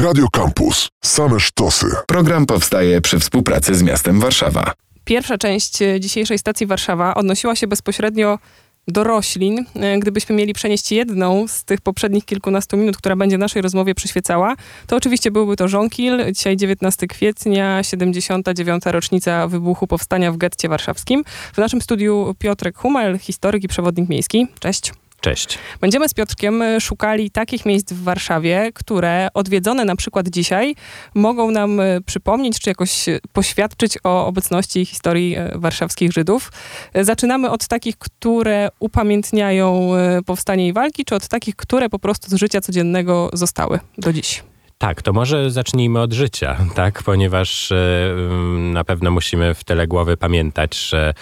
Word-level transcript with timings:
Radio 0.00 0.28
Campus. 0.28 0.88
Same 1.04 1.40
sztosy. 1.40 1.86
Program 2.06 2.46
powstaje 2.46 3.00
przy 3.00 3.18
współpracy 3.18 3.74
z 3.74 3.82
miastem 3.82 4.20
Warszawa. 4.20 4.72
Pierwsza 5.04 5.38
część 5.38 5.82
e, 5.82 6.00
dzisiejszej 6.00 6.38
stacji 6.38 6.66
Warszawa 6.66 7.14
odnosiła 7.14 7.56
się 7.56 7.66
bezpośrednio 7.66 8.38
do 8.88 9.04
roślin. 9.04 9.66
E, 9.74 9.98
gdybyśmy 9.98 10.34
mieli 10.34 10.52
przenieść 10.52 10.92
jedną 10.92 11.48
z 11.48 11.64
tych 11.64 11.80
poprzednich 11.80 12.24
kilkunastu 12.24 12.76
minut, 12.76 12.96
która 12.96 13.16
będzie 13.16 13.38
naszej 13.38 13.62
rozmowie 13.62 13.94
przyświecała, 13.94 14.54
to 14.86 14.96
oczywiście 14.96 15.30
byłby 15.30 15.56
to 15.56 15.68
żonkil. 15.68 16.32
Dzisiaj 16.32 16.56
19 16.56 17.06
kwietnia, 17.06 17.82
79. 17.82 18.82
rocznica 18.86 19.48
wybuchu 19.48 19.86
powstania 19.86 20.32
w 20.32 20.36
getcie 20.36 20.68
warszawskim. 20.68 21.24
W 21.52 21.58
naszym 21.58 21.80
studiu 21.80 22.34
Piotrek 22.38 22.78
Humel, 22.78 23.18
historyk 23.18 23.64
i 23.64 23.68
przewodnik 23.68 24.08
miejski. 24.08 24.46
Cześć. 24.60 24.92
Cześć. 25.20 25.58
Będziemy 25.80 26.08
z 26.08 26.14
Piotrkiem 26.14 26.62
e, 26.62 26.80
szukali 26.80 27.30
takich 27.30 27.66
miejsc 27.66 27.92
w 27.92 28.02
Warszawie, 28.02 28.70
które 28.74 29.28
odwiedzone 29.34 29.84
na 29.84 29.96
przykład 29.96 30.28
dzisiaj 30.28 30.74
mogą 31.14 31.50
nam 31.50 31.80
e, 31.80 32.00
przypomnieć, 32.00 32.60
czy 32.60 32.70
jakoś 32.70 33.08
e, 33.08 33.18
poświadczyć 33.32 33.98
o 34.04 34.26
obecności 34.26 34.80
i 34.80 34.86
historii 34.86 35.36
warszawskich 35.54 36.12
Żydów. 36.12 36.52
Zaczynamy 36.94 37.50
od 37.50 37.68
takich, 37.68 37.98
które 37.98 38.68
upamiętniają 38.78 39.90
powstanie 40.26 40.68
i 40.68 40.72
walki, 40.72 41.04
czy 41.04 41.14
od 41.14 41.28
takich, 41.28 41.56
które 41.56 41.88
po 41.88 41.98
prostu 41.98 42.30
z 42.30 42.34
życia 42.34 42.60
codziennego 42.60 43.30
zostały 43.32 43.80
do 43.98 44.12
dziś? 44.12 44.42
Tak, 44.78 45.02
to 45.02 45.12
może 45.12 45.50
zacznijmy 45.50 46.00
od 46.00 46.12
życia, 46.12 46.56
tak? 46.74 47.02
Ponieważ 47.02 47.72
e, 47.72 47.76
mm, 48.10 48.72
na 48.72 48.84
pewno 48.84 49.10
musimy 49.10 49.54
w 49.54 49.64
tyle 49.64 49.86
głowy 49.86 50.16
pamiętać, 50.16 50.78
że 50.78 51.14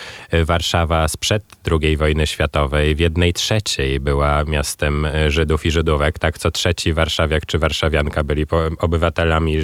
Warszawa 0.44 1.08
sprzed 1.08 1.42
II 1.82 1.96
wojny 1.96 2.26
światowej 2.26 2.94
w 2.94 2.98
jednej 2.98 3.32
trzeciej 3.32 4.00
była 4.00 4.44
miastem 4.44 5.04
e, 5.04 5.30
Żydów 5.30 5.66
i 5.66 5.70
Żydówek, 5.70 6.18
tak? 6.18 6.38
Co 6.38 6.50
trzeci 6.50 6.92
warszawiak 6.92 7.46
czy 7.46 7.58
warszawianka 7.58 8.24
byli 8.24 8.46
obywatelami 8.78 9.56
e, 9.56 9.62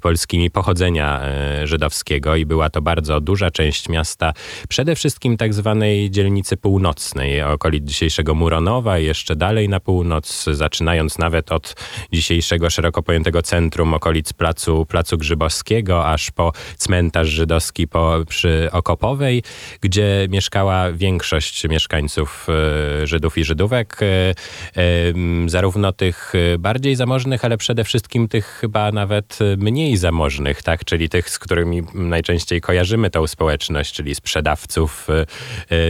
polskimi 0.00 0.50
pochodzenia 0.50 1.20
żydowskiego 1.64 2.36
i 2.36 2.46
była 2.46 2.70
to 2.70 2.82
bardzo 2.82 3.20
duża 3.20 3.50
część 3.50 3.88
miasta, 3.88 4.32
przede 4.68 4.94
wszystkim 4.94 5.36
tak 5.36 5.54
zwanej 5.54 6.10
dzielnicy 6.10 6.56
północnej, 6.56 7.42
okolic 7.42 7.84
dzisiejszego 7.84 8.34
Muronowa 8.34 8.98
i 8.98 9.04
jeszcze 9.04 9.36
dalej 9.36 9.68
na 9.68 9.80
północ, 9.80 10.44
zaczynając 10.52 11.18
nawet 11.18 11.52
od 11.52 11.74
dzisiejszego 12.12 12.70
szeroko 12.70 13.02
pojętego 13.10 13.42
centrum 13.42 13.94
okolic 13.94 14.32
placu, 14.32 14.86
placu 14.86 15.18
Grzybowskiego, 15.18 16.06
aż 16.06 16.30
po 16.30 16.52
cmentarz 16.76 17.28
żydowski 17.28 17.88
po, 17.88 18.18
przy 18.28 18.68
Okopowej, 18.72 19.42
gdzie 19.80 20.26
mieszkała 20.28 20.92
większość 20.92 21.68
mieszkańców 21.68 22.46
e, 23.02 23.06
Żydów 23.06 23.38
i 23.38 23.44
Żydówek, 23.44 24.00
e, 24.02 24.34
zarówno 25.46 25.92
tych 25.92 26.32
bardziej 26.58 26.96
zamożnych, 26.96 27.44
ale 27.44 27.56
przede 27.56 27.84
wszystkim 27.84 28.28
tych 28.28 28.46
chyba 28.60 28.92
nawet 28.92 29.38
mniej 29.56 29.96
zamożnych, 29.96 30.62
tak? 30.62 30.84
czyli 30.84 31.08
tych, 31.08 31.30
z 31.30 31.38
którymi 31.38 31.82
najczęściej 31.94 32.60
kojarzymy 32.60 33.10
tą 33.10 33.26
społeczność, 33.26 33.94
czyli 33.94 34.14
sprzedawców 34.14 35.08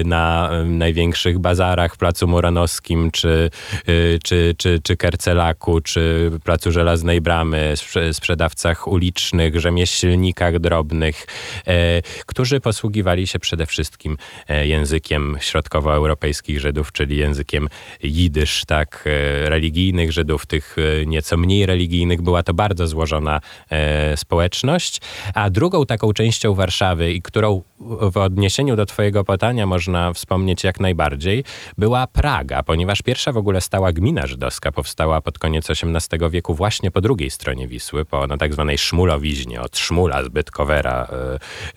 na 0.04 0.50
największych 0.64 1.38
bazarach, 1.38 1.96
Placu 1.96 2.28
Muranowskim, 2.28 3.10
czy, 3.10 3.50
czy, 4.24 4.54
czy, 4.58 4.80
czy 4.82 4.96
Kercelaku, 4.96 5.80
czy 5.80 6.30
Placu 6.44 6.72
Żelaznej 6.72 7.09
Żelaznej 7.10 7.20
Bramy, 7.20 7.74
sprzedawcach 8.12 8.88
ulicznych, 8.88 9.60
rzemieślnikach 9.60 10.58
drobnych, 10.58 11.26
e, 11.66 12.02
którzy 12.26 12.60
posługiwali 12.60 13.26
się 13.26 13.38
przede 13.38 13.66
wszystkim 13.66 14.16
e, 14.48 14.66
językiem 14.66 15.36
środkowoeuropejskich 15.40 16.60
Żydów, 16.60 16.92
czyli 16.92 17.16
językiem 17.16 17.68
jidysz, 18.02 18.64
tak, 18.64 19.04
e, 19.06 19.48
religijnych 19.48 20.12
Żydów, 20.12 20.46
tych 20.46 20.76
nieco 21.06 21.36
mniej 21.36 21.66
religijnych. 21.66 22.22
Była 22.22 22.42
to 22.42 22.54
bardzo 22.54 22.86
złożona 22.86 23.40
społeczność. 24.16 25.00
A 25.34 25.50
drugą 25.50 25.86
taką 25.86 26.12
częścią 26.12 26.54
Warszawy, 26.54 27.12
i 27.12 27.22
którą 27.22 27.62
w 28.12 28.16
odniesieniu 28.16 28.76
do 28.76 28.86
Twojego 28.86 29.24
pytania 29.24 29.66
można 29.66 30.12
wspomnieć 30.12 30.64
jak 30.64 30.80
najbardziej, 30.80 31.44
była 31.78 32.06
Praga, 32.06 32.62
ponieważ 32.62 33.02
pierwsza 33.02 33.32
w 33.32 33.36
ogóle 33.36 33.60
stała 33.60 33.92
gmina 33.92 34.26
żydowska 34.26 34.72
powstała 34.72 35.20
pod 35.20 35.38
koniec 35.38 35.70
XVIII 35.70 36.30
wieku 36.30 36.54
właśnie 36.54 36.90
po 36.90 36.99
po 37.00 37.02
drugiej 37.02 37.30
stronie 37.30 37.68
Wisły, 37.68 38.04
po 38.04 38.26
na 38.26 38.36
tak 38.36 38.52
zwanej 38.52 38.78
Szmulowiźnie, 38.78 39.60
od 39.60 39.78
Szmula 39.78 40.24
Zbytkowera, 40.24 41.08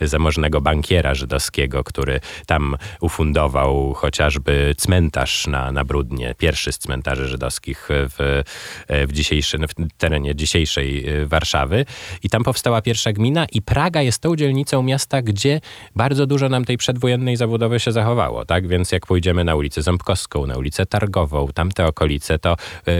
y, 0.01 0.07
zamożnego 0.07 0.61
bankiera 0.61 1.13
żydowskiego, 1.13 1.83
który 1.83 2.19
tam 2.45 2.77
ufundował 3.01 3.93
chociażby 3.93 4.75
cmentarz 4.77 5.47
na, 5.47 5.71
na 5.71 5.85
Brudnie, 5.85 6.35
pierwszy 6.37 6.71
z 6.71 6.77
cmentarzy 6.77 7.27
żydowskich 7.27 7.89
w, 7.89 8.43
w, 8.87 9.13
dzisiejszym, 9.13 9.67
w 9.67 9.73
terenie 9.97 10.35
dzisiejszej 10.35 11.07
e, 11.07 11.25
Warszawy. 11.25 11.85
I 12.23 12.29
tam 12.29 12.43
powstała 12.43 12.81
pierwsza 12.81 13.13
gmina 13.13 13.45
i 13.51 13.61
Praga 13.61 14.01
jest 14.01 14.21
tą 14.21 14.35
dzielnicą 14.35 14.83
miasta, 14.83 15.21
gdzie 15.21 15.61
bardzo 15.95 16.25
dużo 16.25 16.49
nam 16.49 16.65
tej 16.65 16.77
przedwojennej 16.77 17.37
zabudowy 17.37 17.79
się 17.79 17.91
zachowało, 17.91 18.45
tak? 18.45 18.67
Więc 18.67 18.91
jak 18.91 19.07
pójdziemy 19.07 19.43
na 19.43 19.55
ulicę 19.55 19.81
Ząbkowską, 19.81 20.45
na 20.47 20.57
ulicę 20.57 20.85
Targową, 20.85 21.47
tamte 21.53 21.85
okolice, 21.85 22.39
to 22.39 22.55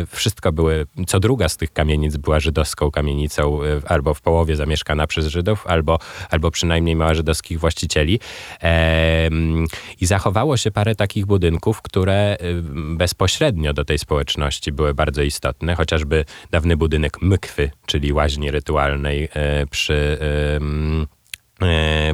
wszystko 0.07 0.51
były, 0.51 0.85
co 1.07 1.19
druga 1.19 1.49
z 1.49 1.57
tych 1.57 1.73
kamienic 1.73 2.12
była 2.17 2.39
żydowską 2.39 2.91
kamienicą, 2.91 3.63
y, 3.63 3.81
albo 3.87 4.13
w 4.13 4.21
połowie 4.21 4.55
zamieszkana 4.55 5.07
przez 5.07 5.27
Żydów, 5.27 5.67
albo, 5.67 5.99
albo 6.29 6.51
przynajmniej 6.51 6.95
mała 6.95 7.13
żydowskich 7.13 7.59
właścicieli. 7.59 8.19
I 10.01 10.05
zachowało 10.05 10.57
się 10.57 10.71
parę 10.71 10.95
takich 10.95 11.25
budynków, 11.25 11.81
które 11.81 12.37
y, 12.41 12.61
bezpośrednio 12.95 13.73
do 13.73 13.85
tej 13.85 13.99
społeczności 13.99 14.71
były 14.71 14.93
bardzo 14.93 15.21
istotne, 15.21 15.75
chociażby 15.75 16.25
dawny 16.51 16.77
budynek 16.77 17.21
Mykwy, 17.21 17.71
czyli 17.85 18.13
łaźni 18.13 18.51
rytualnej 18.51 19.23
y, 19.23 19.29
przy 19.69 20.17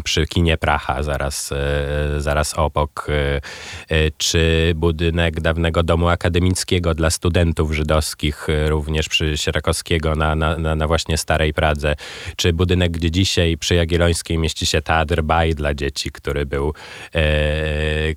przy 0.03 0.27
kinie 0.27 0.57
Pracha, 0.57 1.03
zaraz, 1.03 1.51
e, 1.51 2.21
zaraz 2.21 2.53
obok, 2.53 3.07
e, 3.09 4.11
czy 4.17 4.73
budynek 4.75 5.41
dawnego 5.41 5.83
domu 5.83 6.07
akademickiego 6.09 6.93
dla 6.93 7.09
studentów 7.09 7.73
żydowskich, 7.73 8.47
również 8.67 9.09
przy 9.09 9.37
Sierakowskiego 9.37 10.15
na, 10.15 10.35
na, 10.35 10.75
na 10.75 10.87
właśnie 10.87 11.17
Starej 11.17 11.53
Pradze, 11.53 11.95
czy 12.35 12.53
budynek, 12.53 12.91
gdzie 12.91 13.11
dzisiaj 13.11 13.57
przy 13.57 13.75
Jagiellońskiej 13.75 14.37
mieści 14.37 14.65
się 14.65 14.81
Teatr 14.81 15.21
Baj 15.21 15.55
dla 15.55 15.73
dzieci, 15.73 16.11
który 16.11 16.45
był, 16.45 16.73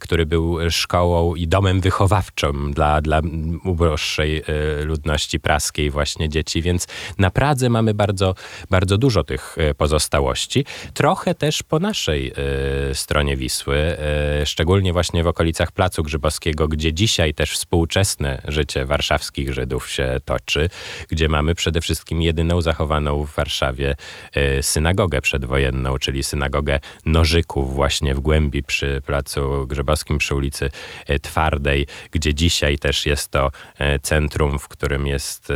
który 0.00 0.26
był 0.26 0.70
szkołą 0.70 1.34
i 1.34 1.48
domem 1.48 1.80
wychowawczym 1.80 2.72
dla, 2.72 3.00
dla 3.00 3.20
uboższej 3.64 4.42
ludności 4.84 5.40
praskiej 5.40 5.90
właśnie 5.90 6.28
dzieci, 6.28 6.62
więc 6.62 6.86
na 7.18 7.30
Pradze 7.30 7.68
mamy 7.68 7.94
bardzo, 7.94 8.34
bardzo 8.70 8.98
dużo 8.98 9.24
tych 9.24 9.56
pozostałości. 9.76 10.64
Trochę 11.12 11.34
też 11.34 11.62
po 11.62 11.78
naszej 11.78 12.32
y, 12.90 12.94
stronie 12.94 13.36
Wisły, 13.36 13.96
y, 14.42 14.46
szczególnie 14.46 14.92
właśnie 14.92 15.24
w 15.24 15.26
okolicach 15.26 15.72
Placu 15.72 16.02
Grzybowskiego, 16.02 16.68
gdzie 16.68 16.92
dzisiaj 16.92 17.34
też 17.34 17.52
współczesne 17.52 18.42
życie 18.48 18.84
warszawskich 18.84 19.52
Żydów 19.52 19.90
się 19.90 20.16
toczy, 20.24 20.68
gdzie 21.08 21.28
mamy 21.28 21.54
przede 21.54 21.80
wszystkim 21.80 22.22
jedyną 22.22 22.60
zachowaną 22.60 23.24
w 23.26 23.34
Warszawie 23.34 23.94
y, 24.58 24.62
synagogę 24.62 25.20
przedwojenną, 25.20 25.98
czyli 25.98 26.22
synagogę 26.22 26.80
Nożyków 27.06 27.74
właśnie 27.74 28.14
w 28.14 28.20
głębi 28.20 28.62
przy 28.62 29.02
Placu 29.06 29.66
Grzybowskim 29.66 30.18
przy 30.18 30.34
ulicy 30.34 30.70
Twardej, 31.22 31.86
gdzie 32.10 32.34
dzisiaj 32.34 32.78
też 32.78 33.06
jest 33.06 33.30
to 33.30 33.50
centrum, 34.02 34.58
w 34.58 34.68
którym 34.68 35.06
jest 35.06 35.52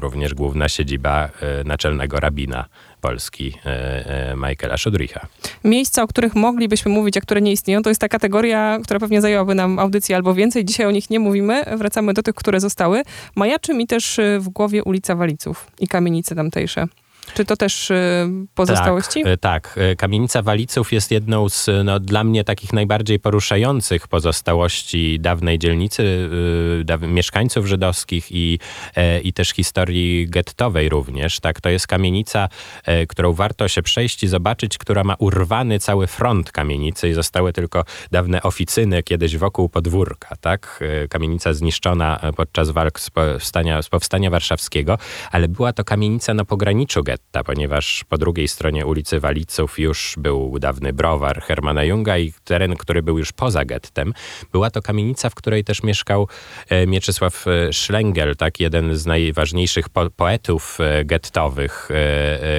również 0.00 0.34
główna 0.34 0.68
siedziba 0.68 1.28
naczelnego 1.64 2.20
rabina 2.20 2.68
Polski 3.02 3.54
e, 3.66 4.30
e, 4.30 4.36
Michaela 4.36 4.76
Szodricha. 4.76 5.26
Miejsca, 5.64 6.02
o 6.02 6.06
których 6.06 6.34
moglibyśmy 6.34 6.90
mówić, 6.90 7.16
a 7.16 7.20
które 7.20 7.40
nie 7.40 7.52
istnieją, 7.52 7.82
to 7.82 7.88
jest 7.88 8.00
ta 8.00 8.08
kategoria, 8.08 8.78
która 8.84 9.00
pewnie 9.00 9.20
zajęłaby 9.20 9.54
nam 9.54 9.78
audycję 9.78 10.16
albo 10.16 10.34
więcej. 10.34 10.64
Dzisiaj 10.64 10.86
o 10.86 10.90
nich 10.90 11.10
nie 11.10 11.20
mówimy, 11.20 11.64
wracamy 11.76 12.14
do 12.14 12.22
tych, 12.22 12.34
które 12.34 12.60
zostały. 12.60 13.02
Majaczy 13.34 13.74
mi 13.74 13.86
też 13.86 14.18
e, 14.18 14.40
w 14.40 14.48
głowie 14.48 14.84
ulica 14.84 15.14
Waliców 15.14 15.66
i 15.80 15.88
kamienice 15.88 16.34
tamtejsze. 16.34 16.86
Czy 17.34 17.44
to 17.44 17.56
też 17.56 17.90
y, 17.90 18.28
pozostałości? 18.54 19.22
Tak, 19.22 19.40
tak. 19.40 19.78
Kamienica 19.98 20.42
Waliców 20.42 20.92
jest 20.92 21.10
jedną 21.10 21.48
z 21.48 21.70
no, 21.84 22.00
dla 22.00 22.24
mnie 22.24 22.44
takich 22.44 22.72
najbardziej 22.72 23.20
poruszających 23.20 24.08
pozostałości 24.08 25.20
dawnej 25.20 25.58
dzielnicy, 25.58 26.02
y, 26.02 27.08
mieszkańców 27.08 27.66
żydowskich 27.66 28.32
i, 28.32 28.58
e, 28.96 29.20
i 29.20 29.32
też 29.32 29.50
historii 29.50 30.26
gettowej 30.28 30.88
również. 30.88 31.40
Tak, 31.40 31.60
to 31.60 31.70
jest 31.70 31.86
kamienica, 31.86 32.48
e, 32.84 33.06
którą 33.06 33.32
warto 33.32 33.68
się 33.68 33.82
przejść 33.82 34.22
i 34.22 34.28
zobaczyć, 34.28 34.78
która 34.78 35.04
ma 35.04 35.14
urwany 35.14 35.78
cały 35.78 36.06
front 36.06 36.52
kamienicy 36.52 37.08
i 37.08 37.12
zostały 37.12 37.52
tylko 37.52 37.84
dawne 38.10 38.42
oficyny 38.42 39.02
kiedyś 39.02 39.36
wokół 39.36 39.68
podwórka. 39.68 40.36
Tak? 40.40 40.84
E, 41.04 41.08
kamienica 41.08 41.52
zniszczona 41.52 42.20
podczas 42.36 42.70
walk 42.70 43.00
z 43.00 43.10
powstania, 43.10 43.82
z 43.82 43.88
powstania 43.88 44.30
warszawskiego, 44.30 44.98
ale 45.30 45.48
była 45.48 45.72
to 45.72 45.84
kamienica 45.84 46.34
na 46.34 46.44
pograniczu 46.44 47.02
getta, 47.02 47.21
ponieważ 47.46 48.04
po 48.08 48.18
drugiej 48.18 48.48
stronie 48.48 48.86
ulicy 48.86 49.20
Waliców 49.20 49.78
już 49.78 50.14
był 50.18 50.58
dawny 50.58 50.92
browar 50.92 51.42
Hermana 51.42 51.84
Junga 51.84 52.18
i 52.18 52.32
teren, 52.44 52.76
który 52.76 53.02
był 53.02 53.18
już 53.18 53.32
poza 53.32 53.64
gettem. 53.64 54.14
Była 54.52 54.70
to 54.70 54.82
kamienica, 54.82 55.30
w 55.30 55.34
której 55.34 55.64
też 55.64 55.82
mieszkał 55.82 56.28
e, 56.68 56.86
Mieczysław 56.86 57.46
e, 57.46 57.72
Szlengel, 57.72 58.36
tak, 58.36 58.60
jeden 58.60 58.96
z 58.96 59.06
najważniejszych 59.06 59.88
po 59.88 60.10
poetów 60.10 60.78
e, 60.80 61.04
gettowych, 61.04 61.88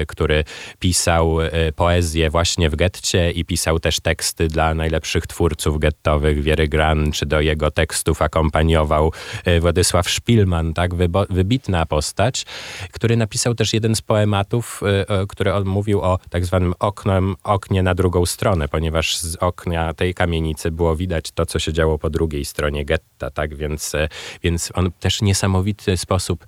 który 0.08 0.44
pisał 0.78 1.38
poezję 1.76 2.30
właśnie 2.30 2.70
w 2.70 2.76
getcie 2.76 3.30
i 3.30 3.44
pisał 3.44 3.80
też 3.80 4.00
teksty 4.00 4.48
dla 4.48 4.74
najlepszych 4.74 5.26
twórców 5.26 5.78
gettowych, 5.78 6.42
Wiery 6.42 6.68
Gran, 6.68 7.12
czy 7.12 7.26
do 7.26 7.40
jego 7.40 7.70
tekstów 7.70 8.22
akompaniował 8.22 9.12
Władysław 9.60 10.10
Szpilman, 10.10 10.74
tak, 10.74 10.90
wybitna 11.30 11.86
postać, 11.86 12.46
który 12.92 13.16
napisał 13.16 13.54
też 13.54 13.72
jeden 13.72 13.96
z 13.96 14.02
poematów, 14.02 14.43
który 15.28 15.54
on 15.54 15.64
mówił 15.64 16.00
o 16.00 16.18
tak 16.30 16.44
zwanym 16.44 16.74
oknem, 16.78 17.34
oknie 17.44 17.82
na 17.82 17.94
drugą 17.94 18.26
stronę, 18.26 18.68
ponieważ 18.68 19.16
z 19.16 19.36
okna 19.36 19.94
tej 19.94 20.14
kamienicy 20.14 20.70
było 20.70 20.96
widać 20.96 21.32
to, 21.32 21.46
co 21.46 21.58
się 21.58 21.72
działo 21.72 21.98
po 21.98 22.10
drugiej 22.10 22.44
stronie 22.44 22.84
getta, 22.84 23.30
tak? 23.30 23.54
Więc, 23.54 23.94
e, 23.94 24.08
więc 24.42 24.72
on 24.74 24.92
też 25.00 25.22
niesamowity 25.22 25.96
sposób 25.96 26.44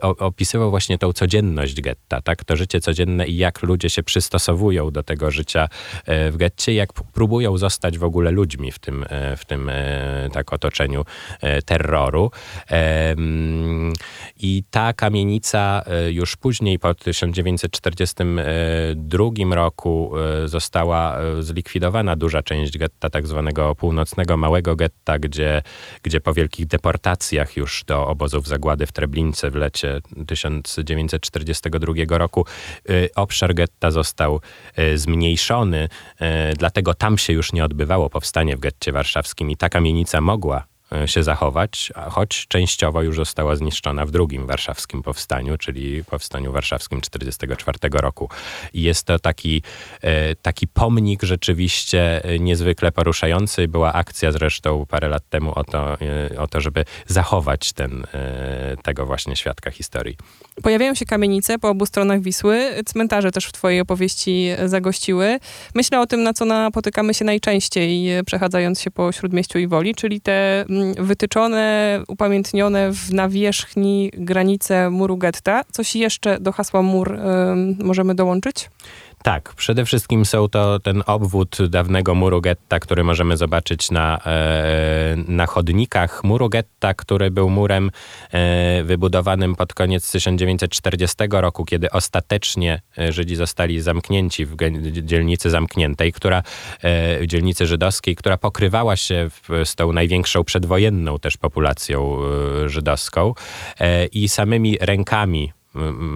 opisywał 0.00 0.70
właśnie 0.70 0.98
tą 0.98 1.12
codzienność 1.12 1.80
getta, 1.80 2.22
tak? 2.22 2.44
To 2.44 2.56
życie 2.56 2.80
codzienne 2.80 3.26
i 3.26 3.36
jak 3.36 3.62
ludzie 3.62 3.90
się 3.90 4.02
przystosowują 4.02 4.90
do 4.90 5.02
tego 5.02 5.30
życia 5.30 5.68
w 6.06 6.34
getcie, 6.36 6.74
jak 6.74 6.92
próbują 6.92 7.58
zostać 7.58 7.98
w 7.98 8.04
ogóle 8.04 8.30
ludźmi 8.30 8.72
w 8.72 8.78
tym, 8.78 9.06
w 9.36 9.44
tym 9.44 9.70
tak 10.32 10.52
otoczeniu 10.52 11.04
terroru. 11.64 12.30
I 14.36 14.62
ta 14.70 14.92
kamienica 14.92 15.84
już 16.10 16.36
później, 16.36 16.78
po 16.78 16.94
1942 17.42 19.54
roku 19.54 20.12
została 20.44 21.18
zlikwidowana 21.40 22.16
duża 22.16 22.42
część 22.42 22.78
getta, 22.78 23.10
tak 23.10 23.26
zwanego 23.26 23.74
północnego 23.74 24.36
małego 24.36 24.76
getta, 24.76 25.18
gdzie, 25.18 25.62
gdzie 26.02 26.20
po 26.20 26.34
wielkich 26.34 26.66
deportacjach 26.66 27.56
już 27.56 27.84
do 27.86 28.06
obozów 28.06 28.46
zagłady 28.46 28.86
w 28.86 28.92
Treblince 28.92 29.50
w 29.50 29.54
lecie 29.54 30.00
1942 30.26 32.18
roku 32.18 32.46
obszar 33.16 33.54
getta 33.54 33.90
został 33.90 34.40
zmniejszony, 34.94 35.88
dlatego 36.58 36.94
tam 36.94 37.18
się 37.18 37.32
już 37.32 37.52
nie 37.52 37.64
odbywało 37.64 38.10
powstanie 38.10 38.56
w 38.56 38.60
getcie 38.60 38.92
warszawskim 38.92 39.50
i 39.50 39.56
ta 39.56 39.68
kamienica 39.68 40.20
mogła 40.20 40.60
E, 40.64 40.69
się 41.06 41.22
zachować, 41.22 41.92
choć 42.10 42.46
częściowo 42.48 43.02
już 43.02 43.16
została 43.16 43.56
zniszczona 43.56 44.06
w 44.06 44.10
drugim 44.10 44.46
warszawskim 44.46 45.02
powstaniu, 45.02 45.58
czyli 45.58 46.04
powstaniu 46.04 46.52
warszawskim 46.52 47.00
1944 47.00 48.00
roku. 48.00 48.28
I 48.72 48.82
jest 48.82 49.06
to 49.06 49.18
taki, 49.18 49.62
e, 50.02 50.36
taki 50.36 50.68
pomnik 50.68 51.22
rzeczywiście 51.22 52.24
e, 52.24 52.38
niezwykle 52.38 52.92
poruszający. 52.92 53.68
Była 53.68 53.92
akcja 53.92 54.32
zresztą 54.32 54.86
parę 54.86 55.08
lat 55.08 55.28
temu 55.28 55.52
o 55.54 55.64
to, 55.64 55.96
o 56.38 56.46
to 56.46 56.60
żeby 56.60 56.84
zachować 57.06 57.72
ten, 57.72 58.06
tego 58.82 59.06
właśnie 59.06 59.36
świadka 59.36 59.70
historii. 59.70 60.16
Pojawiają 60.62 60.94
się 60.94 61.04
kamienice 61.06 61.58
po 61.58 61.68
obu 61.68 61.86
stronach 61.86 62.20
Wisły. 62.20 62.70
Cmentarze 62.86 63.32
też 63.32 63.46
w 63.46 63.52
twojej 63.52 63.80
opowieści 63.80 64.48
zagościły. 64.64 65.38
Myślę 65.74 66.00
o 66.00 66.06
tym, 66.06 66.22
na 66.22 66.32
co 66.32 66.44
napotykamy 66.44 67.14
się 67.14 67.24
najczęściej, 67.24 68.24
przechadzając 68.24 68.80
się 68.80 68.90
po 68.90 69.12
Śródmieściu 69.12 69.58
i 69.58 69.66
Woli, 69.66 69.94
czyli 69.94 70.20
te 70.20 70.64
wytyczone, 70.98 72.00
upamiętnione 72.08 72.92
w 72.92 73.12
nawierzchni 73.12 74.10
granice 74.14 74.90
muru 74.90 75.16
getta. 75.16 75.64
Coś 75.72 75.96
jeszcze 75.96 76.40
do 76.40 76.52
hasła 76.52 76.82
mur 76.82 77.18
możemy 77.78 78.14
dołączyć? 78.14 78.70
Tak, 79.22 79.54
przede 79.54 79.84
wszystkim 79.84 80.24
są 80.24 80.48
to 80.48 80.78
ten 80.78 81.02
obwód 81.06 81.56
dawnego 81.68 82.14
muru 82.14 82.40
getta, 82.40 82.80
który 82.80 83.04
możemy 83.04 83.36
zobaczyć 83.36 83.90
na, 83.90 84.18
e, 84.26 85.16
na 85.28 85.46
chodnikach. 85.46 86.24
Muru 86.24 86.48
getta, 86.48 86.94
który 86.94 87.30
był 87.30 87.50
murem 87.50 87.90
e, 88.30 88.82
wybudowanym 88.84 89.56
pod 89.56 89.74
koniec 89.74 90.12
1940 90.12 91.16
roku, 91.30 91.64
kiedy 91.64 91.90
ostatecznie 91.90 92.80
e, 92.98 93.12
Żydzi 93.12 93.36
zostali 93.36 93.80
zamknięci 93.80 94.46
w 94.46 94.56
dzielnicy 95.02 95.50
zamkniętej, 95.50 96.12
która, 96.12 96.42
dzielnicy 97.26 97.66
żydowskiej, 97.66 98.16
która 98.16 98.36
pokrywała 98.36 98.96
się 98.96 99.28
z 99.64 99.74
tą 99.74 99.92
największą 99.92 100.44
przedwojenną 100.44 101.18
też 101.18 101.36
populacją 101.36 102.18
żydowską 102.66 103.34
i 104.12 104.28
samymi 104.28 104.78
rękami 104.80 105.52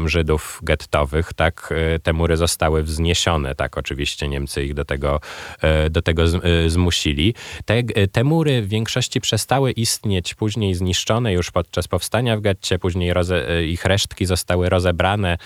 Żydów 0.07 0.61
gettowych, 0.63 1.33
tak, 1.33 1.75
e, 1.95 1.99
te 1.99 2.13
mury 2.13 2.37
zostały 2.37 2.83
wzniesione, 2.83 3.55
tak, 3.55 3.79
oczywiście 3.79 4.29
Niemcy 4.29 4.65
ich 4.65 4.75
do 4.75 4.85
tego, 4.85 5.21
e, 5.61 5.91
do 5.91 6.03
tego 6.03 6.23
e, 6.23 6.71
zmusili. 6.71 7.35
Te, 7.65 7.83
te 8.13 8.25
mury 8.25 8.63
w 8.63 8.69
większości 8.69 9.21
przestały 9.21 9.73
istnieć, 9.73 10.35
później 10.35 10.75
zniszczone 10.75 11.33
już 11.33 11.51
podczas 11.51 11.89
powstania 11.89 12.37
w 12.37 12.41
getcie, 12.41 12.79
później 12.79 13.13
roze, 13.13 13.65
ich 13.65 13.85
resztki 13.85 14.27
zostały 14.27 14.69
rozebrane 14.69 15.39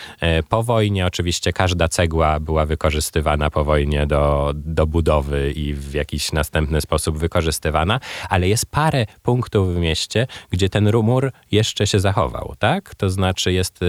po 0.49 0.63
wojnie. 0.63 1.07
Oczywiście 1.07 1.53
każda 1.53 1.89
cegła 1.89 2.41
była 2.41 2.67
wykorzystywana 2.67 3.51
po 3.51 3.65
wojnie 3.65 4.07
do, 4.07 4.53
do 4.55 4.87
budowy 4.87 5.53
i 5.53 5.75
w 5.75 5.95
jakiś 5.95 6.33
następny 6.33 6.81
sposób 6.81 7.19
wykorzystywana, 7.19 8.01
ale 8.29 8.49
jest 8.49 8.67
parę 8.71 9.07
punktów 9.23 9.75
w 9.75 9.79
mieście, 9.79 10.27
gdzie 10.51 10.69
ten 10.69 10.91
mur 11.03 11.33
jeszcze 11.51 11.87
się 11.87 12.01
zachował, 12.01 12.55
tak? 12.59 12.95
To 12.95 13.11
znaczy 13.11 13.53
jest 13.53 13.81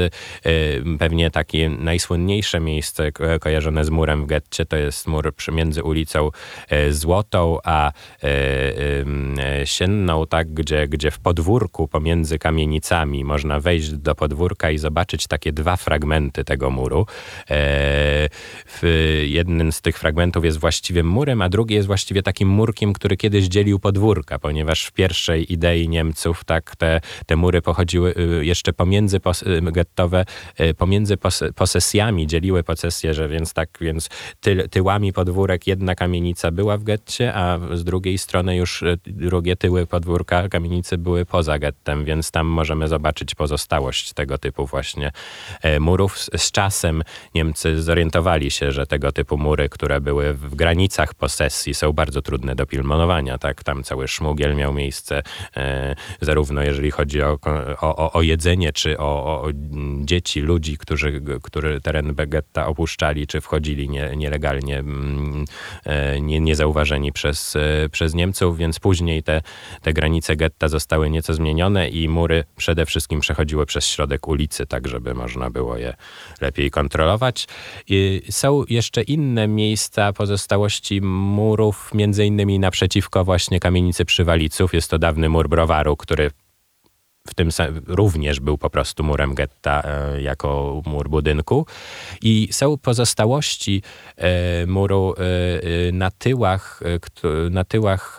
pewnie 0.99 1.31
takie 1.31 1.69
najsłynniejsze 1.69 2.59
miejsce 2.59 3.11
kojarzone 3.41 3.85
z 3.85 3.89
murem 3.89 4.23
w 4.23 4.27
getcie 4.27 4.65
to 4.65 4.77
jest 4.77 5.07
mur 5.07 5.33
między 5.51 5.83
ulicą 5.83 6.29
y, 6.71 6.93
Złotą 6.93 7.57
a 7.63 7.91
y, 8.23 9.05
Sienną, 9.65 10.27
tak, 10.27 10.53
gdzie, 10.53 10.87
gdzie 10.87 11.11
w 11.11 11.19
podwórku 11.19 11.87
pomiędzy 11.87 12.39
kamienicami 12.39 13.23
można 13.23 13.59
wejść 13.59 13.89
do 13.91 14.15
podwórka 14.15 14.71
i 14.71 14.77
zobaczyć 14.77 15.27
takie 15.27 15.53
dwa 15.53 15.75
fragmenty 15.75 16.43
tego 16.43 16.69
muru. 16.69 17.05
Jeden 19.23 19.71
z 19.71 19.81
tych 19.81 19.97
fragmentów 19.97 20.45
jest 20.45 20.57
właściwie 20.57 21.03
murem, 21.03 21.41
a 21.41 21.49
drugi 21.49 21.75
jest 21.75 21.87
właściwie 21.87 22.23
takim 22.23 22.49
murkiem, 22.49 22.93
który 22.93 23.17
kiedyś 23.17 23.45
dzielił 23.45 23.79
podwórka, 23.79 24.39
ponieważ 24.39 24.85
w 24.85 24.91
pierwszej 24.91 25.53
idei 25.53 25.89
Niemców 25.89 26.43
tak, 26.43 26.75
te, 26.75 27.01
te 27.25 27.35
mury 27.35 27.61
pochodziły 27.61 28.15
jeszcze 28.41 28.73
pomiędzy 28.73 29.19
e, 30.57 30.73
pomiędzy 30.73 31.17
posesjami 31.55 32.27
dzieliły 32.27 32.63
posesje, 32.63 33.13
że 33.13 33.27
więc 33.27 33.53
tak, 33.53 33.69
więc 33.81 34.09
ty, 34.39 34.69
tyłami 34.69 35.13
podwórek 35.13 35.67
jedna 35.67 35.95
kamienica 35.95 36.51
była 36.51 36.77
w 36.77 36.83
getcie, 36.83 37.33
a 37.33 37.59
z 37.73 37.83
drugiej 37.83 38.17
strony 38.17 38.55
już 38.55 38.83
e, 38.83 38.97
drugie 39.05 39.55
tyły 39.55 39.87
podwórka 39.87 40.49
kamienicy 40.49 40.97
były 40.97 41.25
poza 41.25 41.59
gettem, 41.59 42.05
więc 42.05 42.31
tam 42.31 42.47
możemy 42.47 42.87
zobaczyć 42.87 43.35
pozostałość 43.35 44.13
tego 44.13 44.37
typu 44.37 44.65
właśnie 44.65 45.11
e, 45.61 45.79
murów. 45.79 46.17
Z 46.37 46.51
czasem 46.51 47.03
Niemcy 47.35 47.81
zorientowali 47.81 48.51
się, 48.51 48.71
że 48.71 48.87
tego 48.87 49.11
typu 49.11 49.37
mury, 49.37 49.69
które 49.69 50.01
były 50.01 50.33
w 50.33 50.55
granicach 50.55 51.13
posesji 51.13 51.73
są 51.73 51.93
bardzo 51.93 52.21
trudne 52.21 52.55
do 52.55 52.65
pilnowania, 52.65 53.37
tak, 53.37 53.63
tam 53.63 53.83
cały 53.83 54.07
szmugiel 54.07 54.55
miał 54.55 54.73
miejsce, 54.73 55.23
zarówno 56.21 56.61
jeżeli 56.61 56.91
chodzi 56.91 57.21
o, 57.21 57.37
o, 57.81 58.11
o 58.13 58.21
jedzenie, 58.21 58.73
czy 58.73 58.97
o, 58.97 59.41
o 59.41 59.47
dzieci, 60.05 60.41
ludzi, 60.41 60.77
którzy, 60.77 61.21
którzy 61.43 61.81
teren 61.81 62.15
getta 62.27 62.67
opuszczali, 62.67 63.27
czy 63.27 63.41
wchodzili 63.41 63.89
nie, 63.89 64.11
nielegalnie, 64.15 64.79
mm, 64.79 65.45
e, 65.85 66.21
nie, 66.21 66.39
niezauważeni 66.39 67.11
przez, 67.11 67.55
e, 67.55 67.89
przez 67.91 68.13
Niemców, 68.13 68.57
więc 68.57 68.79
później 68.79 69.23
te, 69.23 69.41
te 69.81 69.93
granice 69.93 70.35
getta 70.35 70.67
zostały 70.67 71.09
nieco 71.09 71.33
zmienione 71.33 71.89
i 71.89 72.09
mury 72.09 72.43
przede 72.57 72.85
wszystkim 72.85 73.19
przechodziły 73.19 73.65
przez 73.65 73.85
środek 73.87 74.27
ulicy, 74.27 74.65
tak 74.65 74.87
żeby 74.87 75.13
można 75.13 75.49
było 75.49 75.77
je 75.77 75.93
lepiej 76.41 76.71
kontrolować. 76.71 77.47
I 77.87 78.21
są 78.29 78.63
jeszcze 78.69 79.01
inne 79.01 79.47
miejsca 79.47 80.13
pozostałości 80.13 81.01
murów, 81.01 81.91
między 81.93 82.25
innymi 82.25 82.59
naprzeciwko 82.59 83.23
właśnie 83.23 83.59
kamienicy 83.59 84.05
Przywaliców. 84.05 84.73
Jest 84.73 84.89
to 84.89 84.99
dawny 84.99 85.29
mur 85.29 85.49
browaru, 85.49 85.97
który 85.97 86.31
w 87.29 87.33
tym 87.33 87.49
również 87.87 88.39
był 88.39 88.57
po 88.57 88.69
prostu 88.69 89.03
murem 89.03 89.33
getta 89.33 89.83
e, 89.85 90.21
jako 90.21 90.81
mur 90.85 91.09
budynku. 91.09 91.65
I 92.21 92.47
są 92.51 92.77
pozostałości 92.77 93.81
e, 94.17 94.65
muru 94.65 95.15
e, 95.17 95.91
na 95.91 96.11
tyłach, 96.11 96.81
na 97.51 97.63
tyłach 97.63 98.17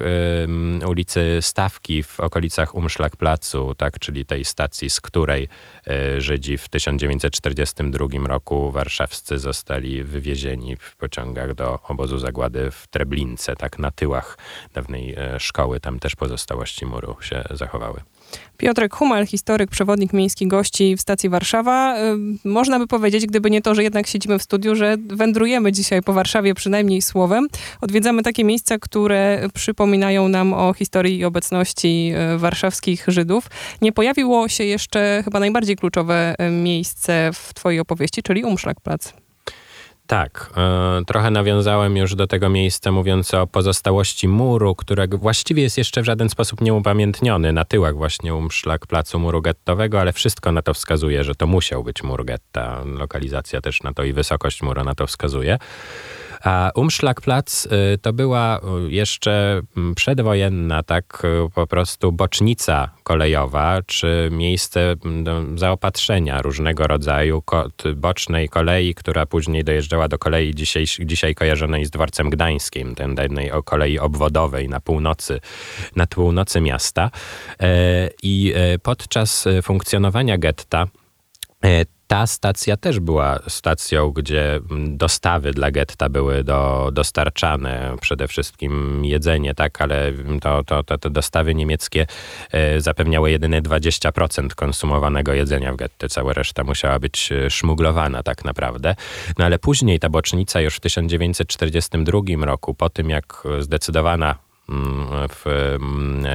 ulicy 0.87 1.39
Stawki 1.41 2.03
w 2.03 2.21
okolicach 2.21 2.75
Umszlak-Placu, 2.75 3.75
tak, 3.77 3.99
czyli 3.99 4.27
tej 4.27 4.45
stacji, 4.45 4.91
z 4.91 5.01
której 5.01 5.49
Żydzi 6.19 6.59
w 6.59 6.69
1942 6.69 8.07
roku 8.27 8.71
warszawscy 8.71 9.39
zostali 9.39 10.05
wywiezieni 10.05 10.77
w 10.77 10.97
pociągach 10.97 11.55
do 11.55 11.79
obozu 11.83 12.19
zagłady 12.19 12.71
w 12.71 12.87
Treblince, 12.87 13.57
tak, 13.57 13.79
na 13.79 13.91
tyłach 13.91 14.39
dawnej 14.75 15.17
szkoły. 15.39 15.81
Tam 15.81 15.99
też 15.99 16.17
pozostałości 16.17 16.87
muru 16.87 17.17
się 17.21 17.45
zachowały. 17.51 18.01
Piotrek 18.57 18.95
Humal, 18.95 19.27
historyk, 19.27 19.71
przewodnik 19.71 20.13
miejski 20.13 20.47
gości 20.47 20.97
w 20.97 21.01
stacji 21.01 21.29
Warszawa. 21.29 21.97
Można 22.45 22.79
by 22.79 22.87
powiedzieć, 22.87 23.27
gdyby 23.27 23.51
nie 23.51 23.63
to, 23.63 23.75
że 23.75 23.83
jednak 23.83 24.07
siedzimy 24.07 24.39
w 24.39 24.43
studiu, 24.43 24.77
że 24.77 24.97
wędrujemy 25.09 25.73
dzisiaj 25.73 26.03
po 26.03 26.13
Warszawie 26.13 26.55
przynajmniej 26.55 27.03
słowem. 27.03 27.49
Odwiedzamy 27.81 28.23
takie 28.23 28.45
miejsca, 28.45 28.79
które 28.79 29.49
przypominają 29.55 30.29
nam 30.29 30.53
o 30.53 30.75
historii 30.75 31.19
i 31.19 31.25
obecności 31.25 32.13
e, 32.15 32.39
warszawskich 32.39 33.05
Żydów. 33.09 33.47
Nie 33.83 33.93
pojawiło 33.93 34.49
się 34.49 34.65
jeszcze 34.65 35.23
chyba 35.25 35.41
najbardziej 35.41 35.77
kluczowe 35.77 36.35
e, 36.39 36.51
miejsce 36.51 37.31
w 37.33 37.55
twojej 37.55 37.81
opowieści, 37.81 38.23
czyli 38.23 38.45
Umszlagplatz. 38.45 39.20
Tak, 40.11 40.51
e, 40.57 41.05
trochę 41.07 41.31
nawiązałem 41.31 41.97
już 41.97 42.15
do 42.15 42.27
tego 42.27 42.49
miejsca, 42.49 42.93
mówiąc 42.93 43.35
o 43.35 43.47
pozostałości 43.47 44.29
muru, 44.29 44.75
którego 44.75 45.19
właściwie 45.19 45.63
jest 45.63 45.79
jeszcze 45.79 46.03
w 46.03 46.05
żaden 46.05 46.29
sposób 46.29 46.61
nieupamiętniony 46.61 47.53
na 47.53 47.65
tyłach 47.65 47.97
właśnie 47.97 48.35
umszlak 48.35 48.87
placu 48.87 49.19
muru 49.19 49.43
gettowego, 49.43 50.01
ale 50.01 50.13
wszystko 50.13 50.53
na 50.53 50.63
to 50.63 50.75
wskazuje, 50.75 51.25
że 51.25 51.35
to 51.35 51.47
musiał 51.47 51.85
być 51.85 52.03
mur 52.03 52.25
getta. 52.25 52.83
Lokalizacja 52.85 53.61
też 53.61 53.83
na 53.83 53.93
to 53.93 54.05
i 54.05 54.13
wysokość 54.13 54.63
muru 54.63 54.85
na 54.85 54.95
to 54.95 55.07
wskazuje. 55.07 55.59
A 56.45 56.71
Umschlagplatz 56.75 57.67
y, 57.67 57.99
to 57.99 58.13
była 58.13 58.59
y, 58.59 58.91
jeszcze 58.93 59.63
mm, 59.77 59.95
przedwojenna, 59.95 60.83
tak 60.83 61.23
y, 61.47 61.51
po 61.55 61.67
prostu 61.67 62.13
bocznica 62.13 62.91
kolejowa, 63.03 63.83
czy 63.87 64.29
miejsce 64.33 64.95
mm, 65.05 65.59
zaopatrzenia 65.59 66.43
różnego 66.43 66.87
rodzaju 66.87 67.43
bocznej 67.97 68.49
kolei, 68.49 68.95
która 68.95 69.27
później 69.27 69.65
dojeżdżała 69.65 70.09
do 70.09 70.19
kolei 70.19 70.55
dzisiaj, 70.55 70.85
dzisiaj 71.01 71.35
kojarzonej 71.35 71.85
z 71.85 71.91
dworcem 71.91 72.31
gdańskim, 72.31 72.95
tej 72.95 73.51
kolei 73.65 73.99
obwodowej 73.99 74.69
na 74.69 74.81
północy, 74.81 75.41
na 75.97 76.07
północy 76.07 76.61
miasta. 76.61 77.11
E, 77.61 78.11
I 78.23 78.53
e, 78.57 78.79
podczas 78.79 79.49
funkcjonowania 79.63 80.39
getta 80.39 80.87
e, 81.65 82.00
ta 82.11 82.27
stacja 82.27 82.77
też 82.77 83.01
była 83.01 83.39
stacją, 83.49 84.11
gdzie 84.11 84.61
mm, 84.71 84.97
dostawy 84.97 85.51
dla 85.53 85.71
getta 85.71 86.09
były 86.09 86.45
do, 86.45 86.91
dostarczane, 86.93 87.97
przede 88.01 88.29
wszystkim 88.29 89.05
jedzenie, 89.05 89.55
tak, 89.55 89.83
ale 89.83 90.13
to, 90.41 90.65
to, 90.65 90.85
to 90.85 90.99
te 90.99 91.11
dostawy 91.11 91.55
niemieckie 91.55 92.07
e, 92.53 92.81
zapewniały 92.81 93.31
jedynie 93.31 93.63
20% 93.63 94.55
konsumowanego 94.55 95.35
jedzenia 95.35 95.73
w 95.73 95.77
getty. 95.77 96.09
Cała 96.09 96.33
reszta 96.33 96.65
musiała 96.65 96.99
być 96.99 97.33
e, 97.33 97.51
szmuglowana 97.51 98.23
tak 98.23 98.45
naprawdę. 98.45 98.95
No 99.39 99.45
ale 99.45 99.59
później 99.59 99.99
ta 100.01 100.09
bocznica 100.09 100.61
już 100.61 100.77
w 100.77 100.81
1942 100.81 102.21
roku, 102.45 102.75
po 102.75 102.91
tym 102.91 103.11
jak 103.11 103.43
zdecydowana 103.61 104.35
Mm, 104.35 104.50
w, 105.29 105.77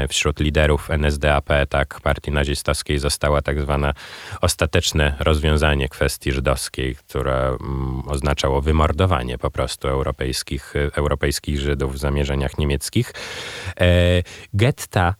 wśród 0.09 0.39
liderów 0.39 0.89
NSDAP, 0.91 1.49
tak, 1.69 1.99
partii 2.03 2.31
nazistowskiej 2.31 2.99
została 2.99 3.41
tak 3.41 3.61
zwane 3.61 3.93
ostateczne 4.41 5.15
rozwiązanie 5.19 5.89
kwestii 5.89 6.31
żydowskiej, 6.31 6.95
które 6.95 7.47
mm, 7.47 8.03
oznaczało 8.07 8.61
wymordowanie 8.61 9.37
po 9.37 9.51
prostu 9.51 9.87
europejskich, 9.87 10.73
europejskich 10.95 11.59
Żydów 11.59 11.93
w 11.93 11.97
zamierzeniach 11.97 12.57
niemieckich. 12.57 13.13
E, 13.79 14.23
getta 14.53 15.15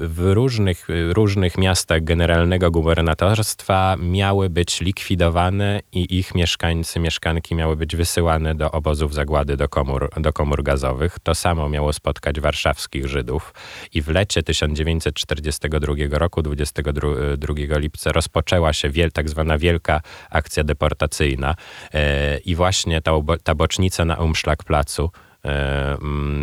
w 0.00 0.30
różnych, 0.32 0.86
różnych 1.12 1.58
miastach 1.58 2.04
generalnego 2.04 2.70
gubernatorstwa 2.70 3.96
miały 3.98 4.50
być 4.50 4.80
likwidowane 4.80 5.80
i 5.92 6.18
ich 6.18 6.34
mieszkańcy, 6.34 7.00
mieszkanki 7.00 7.54
miały 7.54 7.76
być 7.76 7.96
wysyłane 7.96 8.54
do 8.54 8.70
obozów 8.70 9.14
zagłady, 9.14 9.56
do 9.56 9.68
komór, 9.68 10.10
do 10.16 10.32
komór 10.32 10.62
gazowych. 10.62 11.18
To 11.22 11.34
samo 11.34 11.68
miało 11.68 11.92
spotkać 11.92 12.40
warszawskich 12.40 13.06
Żydów 13.06 13.54
i 13.94 14.02
w 14.02 14.08
lecie 14.08 14.42
1942 14.42 15.94
roku, 16.10 16.42
22 16.42 17.78
lipca, 17.78 18.12
rozpoczęła 18.12 18.72
się 18.72 18.90
wiel, 18.90 19.12
tak 19.12 19.28
zwana 19.28 19.58
wielka 19.58 20.00
akcja 20.30 20.64
deportacyjna 20.64 21.54
e, 21.94 22.38
i 22.38 22.54
właśnie 22.54 23.00
ta, 23.00 23.12
ta 23.42 23.54
bocznica 23.54 24.04
na 24.04 24.16
Umszlagplacu 24.16 25.10
E, 25.10 25.12
mm, 25.12 25.29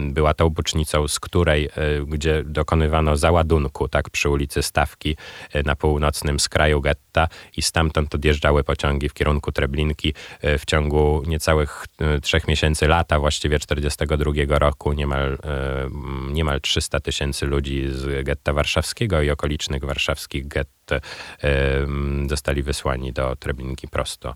była 0.10 0.34
tą 0.34 0.50
bocznicą, 0.50 1.08
z 1.08 1.20
której, 1.20 1.66
e, 1.66 1.70
gdzie 2.08 2.44
dokonywano 2.44 3.18
załadunku, 3.18 3.88
tak, 3.88 4.10
przy 4.10 4.30
ulicy 4.30 4.64
Stawki 4.64 5.18
e, 5.54 5.64
na 5.64 5.76
północnym 5.76 6.40
skraju 6.40 6.82
getta 6.82 7.28
i 7.58 7.62
stamtąd 7.62 8.16
odjeżdżały 8.16 8.64
pociągi 8.64 9.10
w 9.10 9.14
kierunku 9.14 9.52
Treblinki 9.52 10.14
w 10.44 10.66
ciągu 10.66 11.24
niecałych 11.28 11.86
trzech 12.22 12.48
miesięcy 12.48 12.88
lata, 12.88 13.20
właściwie 13.20 13.60
42 13.60 14.60
roku, 14.60 14.94
niemal, 14.94 15.38
niemal 16.32 16.62
300 16.62 17.00
tysięcy 17.00 17.46
ludzi 17.46 17.88
z 17.90 18.26
getta 18.26 18.54
warszawskiego 18.54 19.22
i 19.22 19.30
okolicznych 19.30 19.86
warszawskich 19.86 20.48
gett 20.48 20.77
zostali 22.30 22.64
wysłani 22.64 23.14
do 23.14 23.36
Treblinki 23.36 23.88
prosto. 23.88 24.36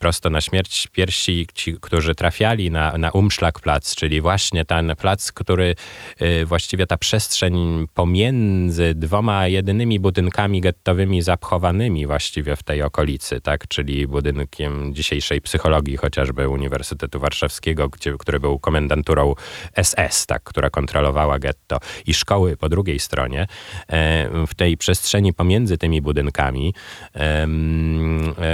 Prosto 0.00 0.30
na 0.30 0.40
śmierć 0.40 0.86
pierwsi, 0.86 1.46
ci, 1.54 1.76
którzy 1.80 2.14
trafiali 2.14 2.70
na, 2.70 2.98
na 2.98 3.10
Umschlagplatz, 3.10 3.94
czyli 3.94 4.20
właśnie 4.20 4.64
ten 4.64 4.96
plac, 4.96 5.32
który 5.32 5.74
y, 6.22 6.46
właściwie 6.46 6.86
ta 6.86 6.96
przestrzeń 6.96 7.86
pomiędzy 7.94 8.94
dwoma 8.94 9.46
jedynymi 9.46 10.00
budynkami 10.00 10.60
gettowymi 10.60 11.22
zapchowanymi 11.22 12.06
właściwie 12.06 12.56
w 12.56 12.62
tej 12.62 12.82
okolicy, 12.82 13.40
tak, 13.40 13.68
czyli 13.68 14.06
budynkiem 14.06 14.94
dzisiejszej 14.94 15.40
psychologii 15.40 15.96
chociażby 15.96 16.48
Uniwersytetu 16.48 17.20
Warszawskiego, 17.20 17.88
gdzie, 17.88 18.14
który 18.18 18.40
był 18.40 18.58
komendanturą 18.58 19.34
SS, 19.82 20.26
tak, 20.26 20.42
która 20.42 20.70
kontrolowała 20.70 21.38
getto 21.38 21.78
i 22.06 22.14
szkoły 22.14 22.56
po 22.56 22.68
drugiej 22.68 22.98
stronie. 22.98 23.46
E, 23.88 24.46
w 24.46 24.54
tej 24.54 24.76
przestrzeni 24.76 25.32
pomiędzy 25.40 25.78
tymi 25.78 26.02
budynkami 26.02 26.74
e, 27.14 27.46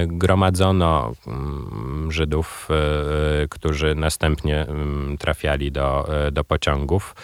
gromadzono 0.07 1.12
mm, 1.26 2.12
Żydów, 2.12 2.69
e, 2.71 3.49
którzy 3.49 3.95
następnie 3.95 4.66
mm, 4.66 5.19
trafiali 5.19 5.73
do, 5.73 6.16
e, 6.26 6.33
do 6.33 6.45
pociągów. 6.45 7.14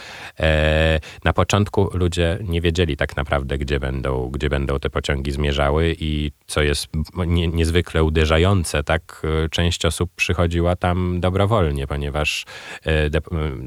Na 1.25 1.33
początku 1.33 1.91
ludzie 1.95 2.39
nie 2.49 2.61
wiedzieli 2.61 2.97
tak 2.97 3.17
naprawdę, 3.17 3.59
gdzie 3.59 3.81
będą, 3.81 4.29
gdzie 4.29 4.49
będą 4.49 4.79
te 4.79 4.91
pociągi 4.91 5.33
zmierzały 5.33 5.97
i 6.01 6.33
co 6.47 6.63
jest 6.63 6.89
nie, 7.27 7.49
niezwykle 7.49 8.05
uderzające, 8.05 8.85
tak 8.85 9.23
część 9.51 9.85
osób 9.85 10.11
przychodziła 10.17 10.77
tam 10.77 11.21
dobrowolnie, 11.21 11.87
ponieważ 11.87 12.45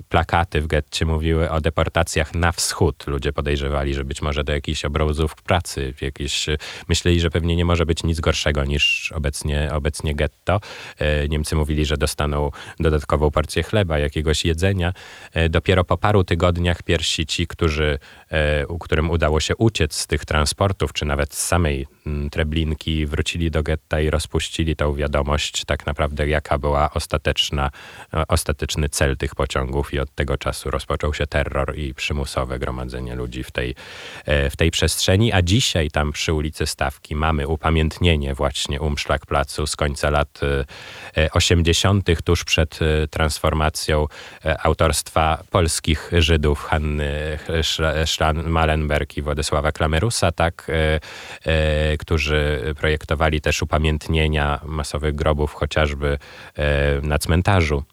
plakaty 0.09 0.61
w 0.61 0.67
getcie 0.67 1.05
mówiły 1.05 1.49
o 1.49 1.61
deportacjach 1.61 2.35
na 2.35 2.51
wschód. 2.51 3.07
Ludzie 3.07 3.33
podejrzewali, 3.33 3.93
że 3.93 4.03
być 4.03 4.21
może 4.21 4.43
do 4.43 4.53
jakichś 4.53 4.85
obozów 4.85 5.35
pracy 5.45 5.84
jakieś, 6.01 6.45
myśleli, 6.89 7.19
że 7.19 7.29
pewnie 7.29 7.55
nie 7.55 7.65
może 7.65 7.85
być 7.85 8.03
nic 8.03 8.19
gorszego 8.19 8.65
niż 8.65 9.11
obecnie, 9.11 9.69
obecnie 9.73 10.15
getto. 10.15 10.59
E, 10.97 11.27
Niemcy 11.27 11.55
mówili, 11.55 11.85
że 11.85 11.97
dostaną 11.97 12.51
dodatkową 12.79 13.31
porcję 13.31 13.63
chleba, 13.63 13.99
jakiegoś 13.99 14.45
jedzenia. 14.45 14.93
E, 15.33 15.49
dopiero 15.49 15.83
po 15.83 15.97
paru 15.97 16.23
tygodniach 16.23 16.83
pierwsi 16.83 17.25
ci, 17.25 17.47
którzy, 17.47 17.99
e, 18.31 18.65
którym 18.79 19.09
udało 19.09 19.39
się 19.39 19.55
uciec 19.55 19.95
z 19.95 20.07
tych 20.07 20.25
transportów, 20.25 20.93
czy 20.93 21.05
nawet 21.05 21.33
z 21.33 21.47
samej 21.47 21.87
Treblinki, 22.31 23.05
wrócili 23.05 23.51
do 23.51 23.63
getta 23.63 23.99
i 23.99 24.09
rozpuścili 24.09 24.75
tą 24.75 24.93
wiadomość, 24.93 25.65
tak 25.65 25.85
naprawdę 25.85 26.27
jaka 26.27 26.57
była 26.57 26.93
ostateczna, 26.93 27.71
ostateczny 28.27 28.89
cel 28.89 29.17
tych 29.17 29.35
pociągów 29.35 29.93
i 29.93 29.99
od 29.99 30.15
tego 30.15 30.37
czasu 30.37 30.71
rozpoczął 30.71 31.13
się 31.13 31.27
terror 31.27 31.77
i 31.77 31.93
przymusowe 31.93 32.59
gromadzenie 32.59 33.15
ludzi 33.15 33.43
w 33.43 33.51
tej, 33.51 33.75
w 34.25 34.53
tej 34.57 34.71
przestrzeni, 34.71 35.33
a 35.33 35.41
dzisiaj 35.41 35.91
tam 35.91 36.11
przy 36.11 36.33
ulicy 36.33 36.65
Stawki 36.65 37.15
mamy 37.15 37.47
upamiętnienie 37.47 38.33
właśnie 38.33 38.81
Umszlagplacu 38.81 39.67
z 39.67 39.75
końca 39.75 40.09
lat 40.09 40.39
80., 41.31 42.09
e, 42.09 42.11
e, 42.11 42.15
tuż 42.15 42.43
przed 42.43 42.79
e, 42.81 43.07
transformacją 43.07 44.07
autorstwa 44.63 45.43
polskich 45.49 46.11
Żydów 46.17 46.63
Hanny 46.63 47.39
Schlan-Malenberg 48.05 49.17
i 49.17 49.21
Władysława 49.21 49.71
Klamerusa, 49.71 50.31
tak, 50.31 50.71
którzy 51.97 52.73
projektowali 52.77 53.41
też 53.41 53.61
upamiętnienia 53.61 54.59
masowych 54.65 55.15
grobów 55.15 55.53
chociażby 55.53 56.17
na 57.01 57.17
cmentarzu 57.19 57.83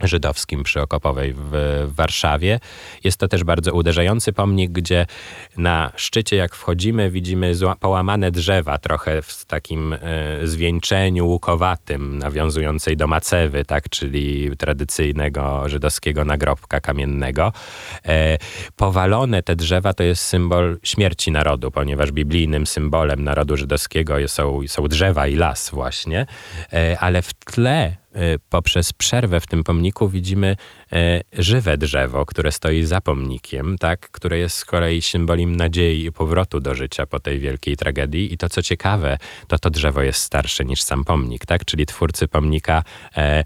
żydowskim 0.00 0.62
przy 0.62 0.80
Okopowej 0.80 1.34
w, 1.36 1.84
Warszawie. 1.86 2.60
Jest 3.04 3.18
to 3.18 3.28
też 3.28 3.44
bardzo 3.44 3.72
uderzający 3.72 4.32
pomnik, 4.32 4.72
gdzie 4.72 5.06
na 5.56 5.92
szczycie 5.96 6.36
jak 6.36 6.54
wchodzimy 6.54 7.10
widzimy 7.10 7.52
połamane 7.80 8.30
drzewa 8.30 8.78
trochę 8.78 9.22
w 9.22 9.44
takim 9.44 9.92
e, 9.92 9.98
zwieńczeniu 10.42 11.26
łukowatym 11.26 12.18
nawiązującej 12.18 12.96
do 12.96 13.06
macewy, 13.06 13.64
tak, 13.64 13.88
czyli 13.88 14.50
tradycyjnego 14.56 15.68
żydowskiego 15.68 16.24
nagrobka 16.24 16.80
kamiennego. 16.80 17.52
E, 18.06 18.38
powalone 18.76 19.42
te 19.42 19.56
drzewa 19.56 19.94
to 19.94 20.02
jest 20.02 20.22
symbol 20.22 20.78
śmierci 20.82 21.30
narodu, 21.30 21.70
ponieważ 21.70 22.12
biblijnym 22.12 22.66
symbolem 22.66 23.24
narodu 23.24 23.56
żydowskiego 23.56 24.28
są, 24.28 24.60
są 24.66 24.88
drzewa 24.88 25.26
i 25.26 25.36
las 25.36 25.70
właśnie, 25.70 26.26
e, 26.72 26.98
ale 27.00 27.22
w 27.22 27.34
tle 27.34 28.03
poprzez 28.48 28.92
przerwę 28.92 29.40
w 29.40 29.46
tym 29.46 29.64
pomniku 29.64 30.08
widzimy 30.08 30.56
żywe 31.38 31.78
drzewo, 31.78 32.26
które 32.26 32.52
stoi 32.52 32.84
za 32.84 33.00
pomnikiem, 33.00 33.78
tak, 33.78 34.10
które 34.10 34.38
jest 34.38 34.56
z 34.56 34.64
kolei 34.64 35.02
symbolem 35.02 35.56
nadziei 35.56 36.04
i 36.04 36.12
powrotu 36.12 36.60
do 36.60 36.74
życia 36.74 37.06
po 37.06 37.20
tej 37.20 37.38
wielkiej 37.38 37.76
tragedii. 37.76 38.32
I 38.32 38.38
to, 38.38 38.48
co 38.48 38.62
ciekawe, 38.62 39.18
to 39.48 39.58
to 39.58 39.70
drzewo 39.70 40.02
jest 40.02 40.20
starsze 40.20 40.64
niż 40.64 40.82
sam 40.82 41.04
pomnik, 41.04 41.46
tak? 41.46 41.64
Czyli 41.64 41.86
twórcy 41.86 42.28
pomnika 42.28 42.82
e, 43.16 43.44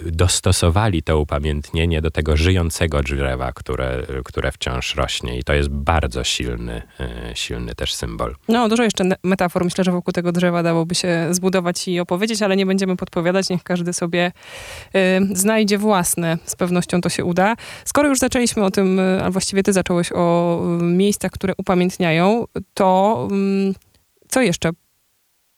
dostosowali 0.00 1.02
to 1.02 1.18
upamiętnienie 1.18 2.02
do 2.02 2.10
tego 2.10 2.36
żyjącego 2.36 3.02
drzewa, 3.02 3.52
które, 3.52 4.02
które 4.24 4.52
wciąż 4.52 4.94
rośnie. 4.94 5.38
I 5.38 5.44
to 5.44 5.54
jest 5.54 5.68
bardzo 5.68 6.24
silny, 6.24 6.82
e, 7.00 7.30
silny 7.34 7.74
też 7.74 7.94
symbol. 7.94 8.34
No, 8.48 8.68
dużo 8.68 8.82
jeszcze 8.82 9.04
metafor 9.22 9.64
myślę, 9.64 9.84
że 9.84 9.92
wokół 9.92 10.12
tego 10.12 10.32
drzewa 10.32 10.62
dałoby 10.62 10.94
się 10.94 11.28
zbudować 11.30 11.88
i 11.88 12.00
opowiedzieć, 12.00 12.42
ale 12.42 12.56
nie 12.56 12.66
będziemy 12.66 12.96
podpowiadać. 12.96 13.48
Niech 13.50 13.62
każdy 13.62 13.92
sobie 13.92 14.32
y, 14.96 15.36
znajdzie 15.36 15.78
własne. 15.78 16.38
Z 16.44 16.56
pewnością 16.56 16.81
to 16.86 17.08
się 17.08 17.24
uda. 17.24 17.56
Skoro 17.84 18.08
już 18.08 18.18
zaczęliśmy 18.18 18.64
o 18.64 18.70
tym, 18.70 19.00
a 19.22 19.30
właściwie 19.30 19.62
ty 19.62 19.72
zacząłeś 19.72 20.12
o 20.12 20.60
miejscach, 20.82 21.30
które 21.30 21.54
upamiętniają, 21.58 22.44
to 22.74 23.28
y, 23.70 23.74
co 24.28 24.40
jeszcze 24.40 24.70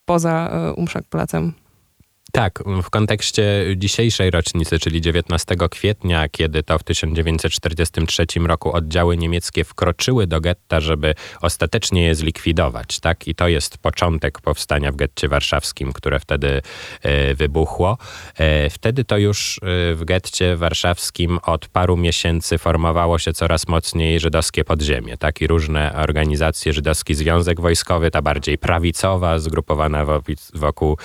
poza 0.04 0.50
Umszak 0.76 1.04
Placem? 1.04 1.63
Tak, 2.36 2.62
w 2.82 2.90
kontekście 2.90 3.64
dzisiejszej 3.76 4.30
rocznicy, 4.30 4.78
czyli 4.78 5.00
19 5.00 5.56
kwietnia, 5.70 6.28
kiedy 6.28 6.62
to 6.62 6.78
w 6.78 6.82
1943 6.82 8.26
roku 8.46 8.72
oddziały 8.72 9.16
niemieckie 9.16 9.64
wkroczyły 9.64 10.26
do 10.26 10.40
getta, 10.40 10.80
żeby 10.80 11.14
ostatecznie 11.40 12.02
je 12.04 12.14
zlikwidować. 12.14 13.00
Tak? 13.00 13.28
I 13.28 13.34
to 13.34 13.48
jest 13.48 13.78
początek 13.78 14.40
powstania 14.40 14.92
w 14.92 14.96
getcie 14.96 15.28
warszawskim, 15.28 15.92
które 15.92 16.20
wtedy 16.20 16.62
e, 17.02 17.34
wybuchło. 17.34 17.98
E, 18.38 18.70
wtedy 18.70 19.04
to 19.04 19.18
już 19.18 19.58
e, 19.58 19.94
w 19.94 20.04
getcie 20.04 20.56
warszawskim 20.56 21.38
od 21.42 21.68
paru 21.68 21.96
miesięcy 21.96 22.58
formowało 22.58 23.18
się 23.18 23.32
coraz 23.32 23.68
mocniej 23.68 24.20
żydowskie 24.20 24.64
podziemie. 24.64 25.16
Tak? 25.16 25.40
I 25.40 25.46
różne 25.46 25.94
organizacje, 25.96 26.72
Żydowski 26.72 27.14
Związek 27.14 27.60
Wojskowy, 27.60 28.10
ta 28.10 28.22
bardziej 28.22 28.58
prawicowa, 28.58 29.38
zgrupowana 29.38 30.06
wokół 30.54 30.98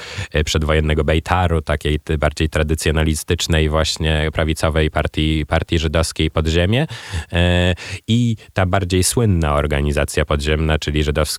przedwojennego 0.45 1.03
Bejta, 1.03 1.18
Taru, 1.21 1.61
takiej 1.61 1.99
bardziej 2.19 2.49
tradycjonalistycznej 2.49 3.69
właśnie 3.69 4.29
prawicowej 4.33 4.91
partii, 4.91 5.45
partii 5.45 5.79
żydowskiej 5.79 6.31
Podziemie 6.31 6.88
e, 7.33 7.73
i 8.07 8.35
ta 8.53 8.65
bardziej 8.65 9.03
słynna 9.03 9.55
organizacja 9.55 10.25
podziemna, 10.25 10.79
czyli 10.79 11.03
żydowska 11.03 11.29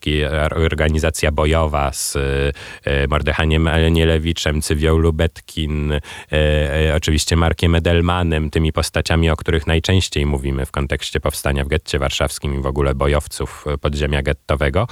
organizacja 0.55 1.33
bojowa 1.33 1.93
z 1.93 2.17
e, 2.17 3.07
Mordechaniem 3.09 3.69
Anielewiczem, 3.69 4.63
Cywią 4.63 4.99
Lubetkin, 4.99 5.93
e, 6.33 6.93
oczywiście 6.97 7.37
Markiem 7.37 7.75
Edelmanem, 7.75 8.51
tymi 8.51 8.73
postaciami, 8.73 9.31
o 9.31 9.37
których 9.37 9.67
najczęściej 9.67 10.27
mówimy 10.27 10.67
w 10.67 10.71
kontekście 10.71 11.21
powstania 11.21 11.65
w 11.65 11.69
getcie 11.69 11.99
warszawskim 11.99 12.55
i 12.55 12.63
w 12.63 12.67
ogóle 12.67 12.95
bojowców 12.95 13.65
podziemia 13.81 14.23
gettowego. 14.23 14.87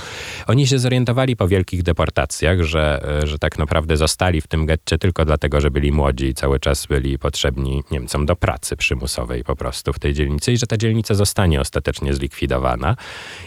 Oni 0.46 0.66
się 0.66 0.78
zorientowali 0.78 1.36
po 1.36 1.48
wielkich 1.48 1.82
deportacjach, 1.82 2.62
że, 2.62 3.02
że 3.24 3.38
tak 3.38 3.58
naprawdę 3.58 3.96
zostali 3.96 4.40
w 4.40 4.46
tym 4.46 4.66
getcie 4.66 4.77
czy 4.84 4.98
tylko 4.98 5.24
dlatego, 5.24 5.60
że 5.60 5.70
byli 5.70 5.92
młodzi 5.92 6.26
i 6.26 6.34
cały 6.34 6.60
czas 6.60 6.86
byli 6.86 7.18
potrzebni 7.18 7.82
Niemcom 7.90 8.26
do 8.26 8.36
pracy 8.36 8.76
przymusowej 8.76 9.44
po 9.44 9.56
prostu 9.56 9.92
w 9.92 9.98
tej 9.98 10.14
dzielnicy 10.14 10.52
i 10.52 10.56
że 10.56 10.66
ta 10.66 10.76
dzielnica 10.76 11.14
zostanie 11.14 11.60
ostatecznie 11.60 12.14
zlikwidowana 12.14 12.96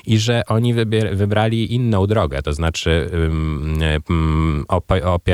i 0.05 0.19
że 0.19 0.43
oni 0.47 0.73
wybrali 1.13 1.73
inną 1.73 2.07
drogę, 2.07 2.41
to 2.41 2.53
znaczy 2.53 3.09
um, 4.09 4.65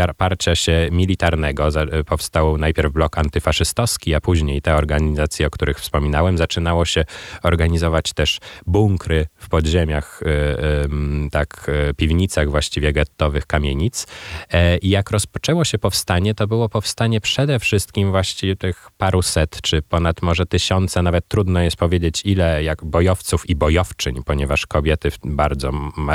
oparcia 0.10 0.56
się 0.56 0.90
militarnego. 0.92 1.70
Powstał 2.06 2.58
najpierw 2.58 2.94
blok 2.94 3.18
antyfaszystowski, 3.18 4.16
a 4.16 4.22
później 4.22 4.62
te 4.62 4.76
organizacje, 4.76 5.48
o 5.48 5.50
których 5.50 5.80
wspominałem, 5.80 6.38
zaczynało 6.38 6.86
się 6.86 7.06
organizować 7.44 8.14
też 8.14 8.40
bunkry 8.66 9.28
w 9.36 9.50
podziemiach, 9.50 10.22
y, 10.22 11.30
tak, 11.32 11.72
y, 11.90 11.94
piwnicach 11.94 12.50
właściwie 12.50 12.94
gettowych 12.94 13.46
kamienic. 13.46 14.08
E, 14.52 14.78
I 14.78 14.90
jak 14.90 15.12
rozpoczęło 15.12 15.66
się 15.66 15.78
powstanie 15.88 16.36
to 16.36 16.48
było 16.48 16.70
powstanie 16.70 17.22
przede 17.22 17.60
wszystkim 17.60 18.12
właściwie 18.12 18.56
tych 18.56 18.90
paruset, 18.98 19.62
czy 19.62 19.82
ponad 19.82 20.22
może 20.22 20.46
tysiące, 20.46 21.02
nawet 21.02 21.28
trudno 21.28 21.62
jest 21.62 21.78
powiedzieć 21.78 22.22
ile, 22.26 22.64
jak 22.64 22.86
bojowców 22.86 23.50
i 23.50 23.56
bojowczyń, 23.56 24.24
ponieważ 24.26 24.66
kobiety 24.66 25.10
bardzo 25.24 25.72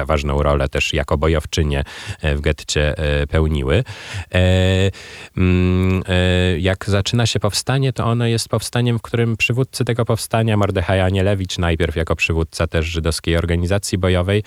ważną 0.06 0.42
rolę 0.42 0.68
też 0.68 0.92
jako 0.92 1.18
bojowczynie 1.18 1.84
e, 2.20 2.36
w 2.36 2.40
getcie 2.40 2.98
e, 2.98 3.26
pełniły. 3.26 3.84
E, 4.34 4.90
mm, 5.36 6.02
jak 6.58 6.84
zaczyna 6.88 7.26
się 7.26 7.40
powstanie, 7.40 7.92
to 7.92 8.04
ono 8.04 8.26
jest 8.26 8.48
powstaniem, 8.48 8.98
w 8.98 9.02
którym 9.02 9.36
przywódcy 9.36 9.84
tego 9.84 10.04
powstania, 10.04 10.56
Mordechaj 10.56 11.00
Anielewicz 11.00 11.58
najpierw 11.58 11.96
jako 11.96 12.16
przywódca 12.16 12.66
też 12.66 12.86
żydowskiej 12.86 13.36
organizacji 13.36 13.98
bojowej, 13.98 14.42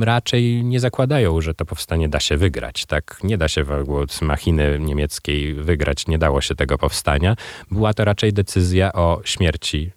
raczej 0.00 0.64
nie 0.64 0.80
zakładają, 0.80 1.40
że 1.40 1.54
to 1.54 1.64
powstanie 1.64 2.08
da 2.08 2.20
się 2.20 2.36
wygrać. 2.36 2.86
Tak, 2.86 3.18
nie 3.22 3.38
da 3.38 3.48
się 3.48 3.61
w 3.64 3.92
od 4.02 4.22
machiny 4.22 4.78
niemieckiej 4.80 5.54
wygrać 5.54 6.06
nie 6.06 6.18
dało 6.18 6.40
się 6.40 6.54
tego 6.54 6.78
powstania. 6.78 7.36
Była 7.70 7.94
to 7.94 8.04
raczej 8.04 8.32
decyzja 8.32 8.92
o 8.92 9.20
śmierci 9.24 9.90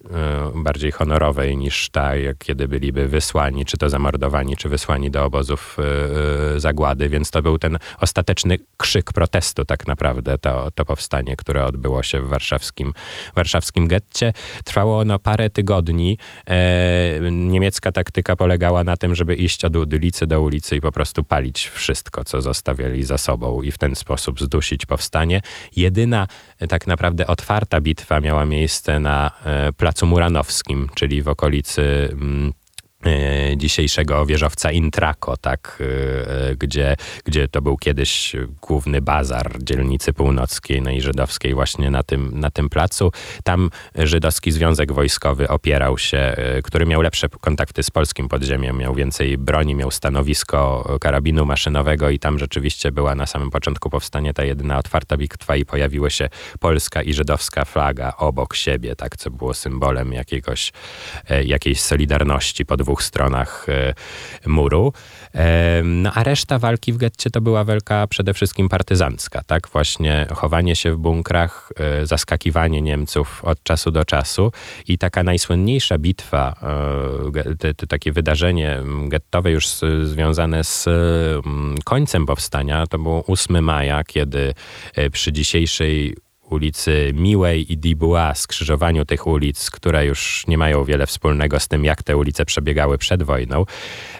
y, 0.56 0.62
bardziej 0.62 0.92
honorowej 0.92 1.56
niż 1.56 1.90
ta, 1.90 2.16
jak 2.16 2.38
kiedy 2.38 2.68
byliby 2.68 3.08
wysłani, 3.08 3.64
czy 3.64 3.76
to 3.76 3.90
zamordowani, 3.90 4.56
czy 4.56 4.68
wysłani 4.68 5.10
do 5.10 5.24
obozów 5.24 5.76
y, 6.56 6.60
zagłady, 6.60 7.08
więc 7.08 7.30
to 7.30 7.42
był 7.42 7.58
ten 7.58 7.78
ostateczny 8.00 8.58
krzyk 8.76 9.12
protestu 9.12 9.64
tak 9.64 9.86
naprawdę, 9.86 10.38
to, 10.38 10.70
to 10.74 10.84
powstanie, 10.84 11.36
które 11.36 11.64
odbyło 11.64 12.02
się 12.02 12.20
w 12.20 12.28
warszawskim, 12.28 12.92
warszawskim 13.34 13.88
getcie. 13.88 14.32
Trwało 14.64 14.98
ono 14.98 15.18
parę 15.18 15.50
tygodni. 15.50 16.18
E, 16.46 17.30
niemiecka 17.30 17.92
taktyka 17.92 18.36
polegała 18.36 18.84
na 18.84 18.96
tym, 18.96 19.14
żeby 19.14 19.34
iść 19.34 19.64
od 19.64 19.76
ulicy 19.76 20.26
do 20.26 20.40
ulicy 20.40 20.76
i 20.76 20.80
po 20.80 20.92
prostu 20.92 21.24
palić 21.24 21.68
wszystko, 21.68 22.24
co 22.24 22.42
zostawiali 22.42 23.04
za 23.04 23.18
sobą 23.18 23.55
i 23.62 23.72
w 23.72 23.78
ten 23.78 23.94
sposób 23.94 24.40
zdusić 24.40 24.86
powstanie. 24.86 25.40
Jedyna 25.76 26.26
e, 26.58 26.66
tak 26.66 26.86
naprawdę 26.86 27.26
otwarta 27.26 27.80
bitwa 27.80 28.20
miała 28.20 28.44
miejsce 28.44 29.00
na 29.00 29.30
e, 29.44 29.72
Placu 29.72 30.06
Muranowskim, 30.06 30.88
czyli 30.94 31.22
w 31.22 31.28
okolicy 31.28 32.08
mm, 32.12 32.52
dzisiejszego 33.56 34.26
wieżowca 34.26 34.70
Intrako, 34.70 35.36
tak, 35.36 35.78
e, 35.80 36.50
e, 36.50 36.56
gdzie, 36.56 36.96
gdzie 37.24 37.48
to 37.48 37.62
był 37.62 37.76
kiedyś 37.76 38.36
główny 38.62 39.02
bazar 39.02 39.52
dzielnicy 39.62 40.12
północkiej, 40.12 40.82
no 40.82 40.90
i 40.90 41.00
żydowskiej 41.00 41.54
właśnie 41.54 41.90
na 41.90 42.02
tym, 42.02 42.40
na 42.40 42.50
tym 42.50 42.68
placu. 42.68 43.12
Tam 43.44 43.70
żydowski 43.94 44.52
związek 44.52 44.92
wojskowy 44.92 45.48
opierał 45.48 45.98
się, 45.98 46.36
który 46.64 46.86
miał 46.86 47.02
lepsze 47.02 47.28
kontakty 47.28 47.82
z 47.82 47.90
polskim 47.90 48.28
podziemiem, 48.28 48.78
miał 48.78 48.94
więcej 48.94 49.38
broni, 49.38 49.74
miał 49.74 49.90
stanowisko 49.90 50.88
karabinu 51.00 51.46
maszynowego 51.46 52.10
i 52.10 52.18
tam 52.18 52.38
rzeczywiście 52.38 52.92
była 52.92 53.14
na 53.14 53.26
samym 53.26 53.50
początku 53.50 53.90
powstania 53.90 54.32
ta 54.32 54.44
jedyna 54.44 54.78
otwarta 54.78 55.16
bitwa 55.16 55.56
i 55.56 55.64
pojawiły 55.64 56.10
się 56.10 56.28
polska 56.60 57.02
i 57.02 57.12
żydowska 57.12 57.64
flaga 57.64 58.12
obok 58.18 58.54
siebie, 58.54 58.96
tak, 58.96 59.16
co 59.16 59.30
było 59.30 59.54
symbolem 59.54 60.12
jakiegoś, 60.12 60.72
jakiejś 61.44 61.80
solidarności 61.80 62.66
po 62.66 62.76
dwóch 62.76 62.95
stronach 63.02 63.66
e, 63.68 63.94
muru. 64.46 64.92
E, 65.34 65.82
no 65.84 66.10
a 66.14 66.22
reszta 66.22 66.58
walki 66.58 66.92
w 66.92 66.96
getcie 66.96 67.30
to 67.30 67.40
była 67.40 67.64
walka 67.64 68.06
przede 68.06 68.34
wszystkim 68.34 68.68
partyzancka, 68.68 69.42
tak? 69.46 69.68
Właśnie 69.68 70.26
chowanie 70.34 70.76
się 70.76 70.92
w 70.92 70.96
bunkrach, 70.96 71.72
e, 71.76 72.06
zaskakiwanie 72.06 72.82
Niemców 72.82 73.44
od 73.44 73.62
czasu 73.62 73.90
do 73.90 74.04
czasu 74.04 74.52
i 74.88 74.98
taka 74.98 75.22
najsłynniejsza 75.22 75.98
bitwa, 75.98 76.56
takie 77.88 78.12
wydarzenie 78.12 78.82
gettowe 79.08 79.50
już 79.50 79.66
związane 80.02 80.64
z 80.64 80.88
końcem 81.84 82.26
powstania, 82.26 82.86
to 82.86 82.98
było 82.98 83.24
8 83.26 83.64
maja, 83.64 84.04
kiedy 84.04 84.54
przy 85.12 85.32
dzisiejszej 85.32 86.16
ulicy 86.50 87.12
Miłej 87.14 87.72
i 87.72 87.78
Dubois, 87.78 88.38
skrzyżowaniu 88.38 89.04
tych 89.04 89.26
ulic, 89.26 89.70
które 89.70 90.06
już 90.06 90.44
nie 90.48 90.58
mają 90.58 90.84
wiele 90.84 91.06
wspólnego 91.06 91.60
z 91.60 91.68
tym, 91.68 91.84
jak 91.84 92.02
te 92.02 92.16
ulice 92.16 92.44
przebiegały 92.44 92.98
przed 92.98 93.22
wojną, 93.22 93.64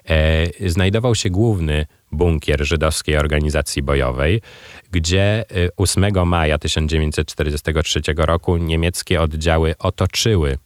e, 0.09 0.71
znajdował 0.71 1.15
się 1.15 1.31
główny 1.31 1.87
bunkier 2.13 2.65
żydowskiej 2.67 3.17
organizacji 3.17 3.83
bojowej, 3.83 4.43
gdzie 4.91 5.45
8 5.77 6.05
e, 6.05 6.25
maja 6.25 6.59
1943 6.59 8.01
roku 8.17 8.57
niemieckie 8.57 9.23
oddziały 9.23 9.75
otoczyły 9.79 10.59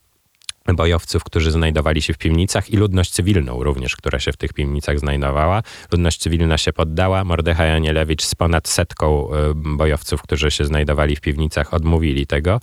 bojowców, 0.67 1.25
którzy 1.25 1.51
znajdowali 1.51 2.03
się 2.03 2.13
w 2.13 2.19
piwnicach 2.19 2.71
i 2.71 2.77
ludność 2.77 3.11
cywilną 3.11 3.63
również, 3.63 3.97
która 3.97 4.19
się 4.19 4.33
w 4.33 4.37
tych 4.37 4.53
piwnicach 4.53 4.99
znajdowała. 4.99 5.63
Ludność 5.93 6.19
cywilna 6.19 6.59
się 6.59 6.73
poddała. 6.73 7.25
Mordechaj 7.25 7.71
Anielewicz 7.71 8.23
z 8.23 8.35
ponad 8.35 8.69
setką 8.69 9.33
e, 9.33 9.53
bojowców, 9.55 10.23
którzy 10.23 10.51
się 10.51 10.65
znajdowali 10.65 11.17
w 11.17 11.21
piwnicach, 11.21 11.75
odmówili 11.75 12.27
tego 12.27 12.61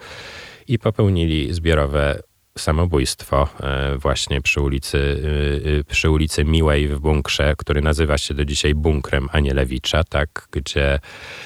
i 0.68 0.80
popełnili 0.80 1.54
zbiorowe 1.54 2.20
samobójstwo 2.58 3.48
e, 3.60 3.98
właśnie 3.98 4.42
przy 4.42 4.62
ulicy, 4.62 4.98
y, 4.98 5.70
y, 5.70 5.84
przy 5.84 6.10
ulicy 6.10 6.46
Miłej 6.46 6.88
w 6.88 7.00
bunkrze, 7.00 7.54
który 7.58 7.82
nazywa 7.82 8.18
się 8.18 8.34
do 8.34 8.46
dzisiaj 8.46 8.76
bunkrem 8.76 9.30
Anielewicza, 9.32 10.04
tak, 10.04 10.48
gdzie, 10.52 11.00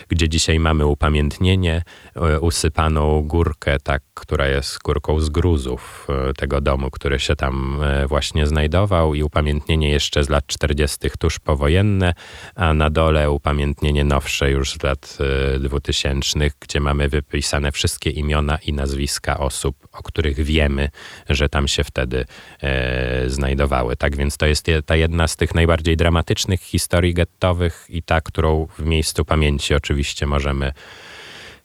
gdzie 0.10 0.30
dzisiaj 0.30 0.60
mamy 0.60 0.86
upamiętnienie, 0.86 1.82
e, 2.15 2.39
usypaną 2.39 3.21
górkę, 3.21 3.78
tak, 3.84 4.04
która 4.13 4.47
jest 4.47 4.80
górką 4.80 5.19
z 5.19 5.30
gruzów 5.30 6.08
e, 6.30 6.34
tego 6.34 6.62
domu, 6.62 6.91
który 6.91 7.19
się 7.19 7.36
tam 7.36 7.82
właśnie 8.08 8.47
znajdował 8.47 9.15
i 9.15 9.24
upamiętnienie 9.24 9.89
jeszcze 9.89 10.24
z 10.24 10.30
lat 10.30 10.47
40. 10.47 10.97
tuż 11.19 11.39
powojenne, 11.39 12.13
a 12.56 12.74
na 12.74 12.89
dole 12.89 13.32
upamiętnienie 13.32 14.04
nowsze 14.04 14.52
już 14.52 14.74
z 14.74 14.84
lat 14.84 15.17
2000, 15.60 16.39
gdzie 16.60 16.80
mamy 16.80 17.10
wypisane 17.10 17.71
wszystkie 17.71 18.10
imiona 18.10 18.58
i 18.58 18.74
nazwiska 18.74 19.39
osób, 19.39 19.88
o 19.91 20.04
których 20.04 20.36
wiemy, 20.36 20.89
że 21.29 21.49
tam 21.49 21.67
się 21.67 21.83
wtedy 21.83 22.25
e, 22.61 23.29
znajdowały. 23.29 23.95
Tak 23.95 24.15
więc 24.15 24.37
to 24.37 24.45
jest 24.45 24.65
ta 24.85 24.95
jedna 24.95 25.27
z 25.27 25.35
tych 25.35 25.55
najbardziej 25.55 25.97
dramatycznych 25.97 26.61
historii 26.61 27.13
gettowych 27.13 27.85
i 27.89 28.03
ta, 28.03 28.21
którą 28.21 28.67
w 28.79 28.85
miejscu 28.85 29.25
pamięci 29.25 29.73
oczywiście 29.73 30.25
możemy 30.25 30.71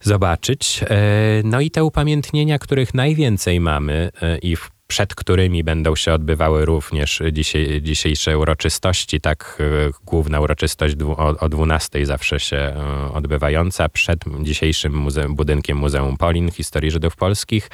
zobaczyć. 0.00 0.80
E, 0.82 0.96
no 1.44 1.60
i 1.60 1.70
te 1.70 1.84
upamiętnienia, 1.84 2.58
których 2.58 2.94
najwięcej 2.94 3.60
mamy 3.60 4.10
e, 4.22 4.38
i 4.38 4.56
w 4.56 4.75
przed 4.86 5.14
którymi 5.14 5.64
będą 5.64 5.96
się 5.96 6.12
odbywały 6.12 6.64
również 6.64 7.22
dzisiaj, 7.32 7.82
dzisiejsze 7.82 8.38
uroczystości, 8.38 9.20
tak 9.20 9.58
e, 9.60 9.90
główna 10.04 10.40
uroczystość 10.40 10.96
o, 11.02 11.38
o 11.40 11.48
12 11.48 12.06
zawsze 12.06 12.40
się 12.40 12.56
e, 12.56 13.12
odbywająca, 13.12 13.88
przed 13.88 14.20
dzisiejszym 14.42 14.94
muze 14.94 15.28
budynkiem 15.28 15.78
Muzeum 15.78 16.16
Polin 16.16 16.50
Historii 16.50 16.90
Żydów 16.90 17.16
Polskich, 17.16 17.70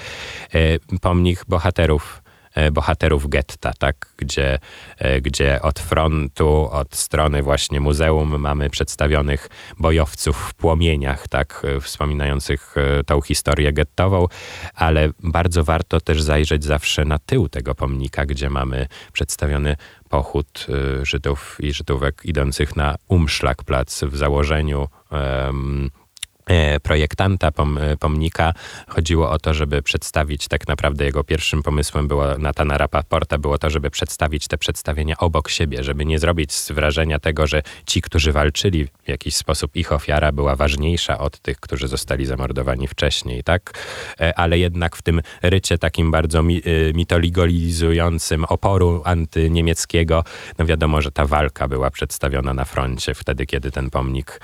e, 0.55 0.98
pomnik 1.01 1.44
bohaterów 1.48 2.22
bohaterów 2.73 3.29
getta, 3.29 3.73
tak? 3.79 4.12
Gdzie, 4.17 4.59
e, 4.99 5.21
gdzie 5.21 5.62
od 5.62 5.81
frontu, 5.81 6.69
od 6.71 6.97
strony 6.97 7.43
właśnie 7.43 7.81
muzeum 7.81 8.41
mamy 8.41 8.71
przedstawionych 8.71 9.49
bojowców 9.79 10.37
w 10.37 10.55
płomieniach, 10.55 11.29
tak? 11.29 11.62
E, 11.65 11.81
wspominających 11.81 12.75
tą 13.07 13.21
historię 13.21 13.73
gettową, 13.73 14.27
ale 14.75 15.09
bardzo 15.23 15.65
warto 15.65 16.01
też 16.01 16.23
zajrzeć 16.23 16.65
zawsze 16.65 17.05
na 17.05 17.19
tył 17.19 17.49
tego 17.49 17.75
pomnika, 17.75 18.27
gdzie 18.27 18.51
mamy 18.51 18.87
przedstawiony 19.12 19.77
pochód 20.09 20.67
Żydów 21.03 21.57
i 21.61 21.73
Żydówek 21.73 22.21
idących 22.25 22.77
na 22.77 22.97
Umszlakplac 23.09 24.05
w 24.05 24.17
założeniu 24.17 24.88
um, 25.11 25.91
E, 25.93 26.02
projektanta 26.83 27.48
e, 27.48 27.96
pomnika 27.96 28.55
chodziło 28.88 29.31
o 29.31 29.38
to, 29.38 29.55
żeby 29.55 29.83
przedstawić, 29.83 30.48
tak 30.48 30.68
naprawdę 30.68 31.05
jego 31.05 31.24
pierwszym 31.24 31.62
pomysłem 31.62 32.09
było 32.09 32.38
Natana 32.38 32.78
Rapaporta, 32.78 33.38
było 33.38 33.59
to, 33.59 33.70
żeby 33.70 33.90
przedstawić 33.90 34.48
te 34.48 34.59
przedstawienia 34.59 35.16
obok 35.16 35.48
siebie, 35.48 35.85
żeby 35.85 36.05
nie 36.05 36.18
zrobić 36.18 36.52
wrażenia 36.70 37.18
tego, 37.18 37.46
że 37.46 37.62
ci, 37.87 38.02
którzy 38.02 38.33
walczyli 38.33 38.85
w 38.85 39.09
jakiś 39.09 39.37
sposób, 39.37 39.76
ich 39.76 39.92
ofiara 39.92 40.33
była 40.33 40.57
ważniejsza 40.57 41.18
od 41.18 41.38
tych, 41.38 41.61
którzy 41.61 41.88
zostali 41.88 42.26
zamordowani 42.26 42.88
wcześniej, 42.88 43.42
tak? 43.42 43.78
E, 44.20 44.38
ale 44.38 44.59
jednak 44.59 44.96
w 44.96 45.02
tym 45.02 45.22
rycie 45.42 45.78
takim 45.78 46.11
bardzo 46.11 46.42
mi, 46.42 46.62
mitoligolizującym 46.94 48.44
oporu 48.44 49.02
antyniemieckiego, 49.05 50.24
no 50.59 50.66
wiadomo, 50.66 51.02
że 51.02 51.12
ta 51.12 51.26
walka 51.26 51.68
była 51.68 51.90
przedstawiona 51.90 52.55
na 52.55 52.64
froncie 52.64 53.14
wtedy, 53.14 53.46
kiedy 53.46 53.70
ten 53.70 53.90
pomnik 53.90 54.40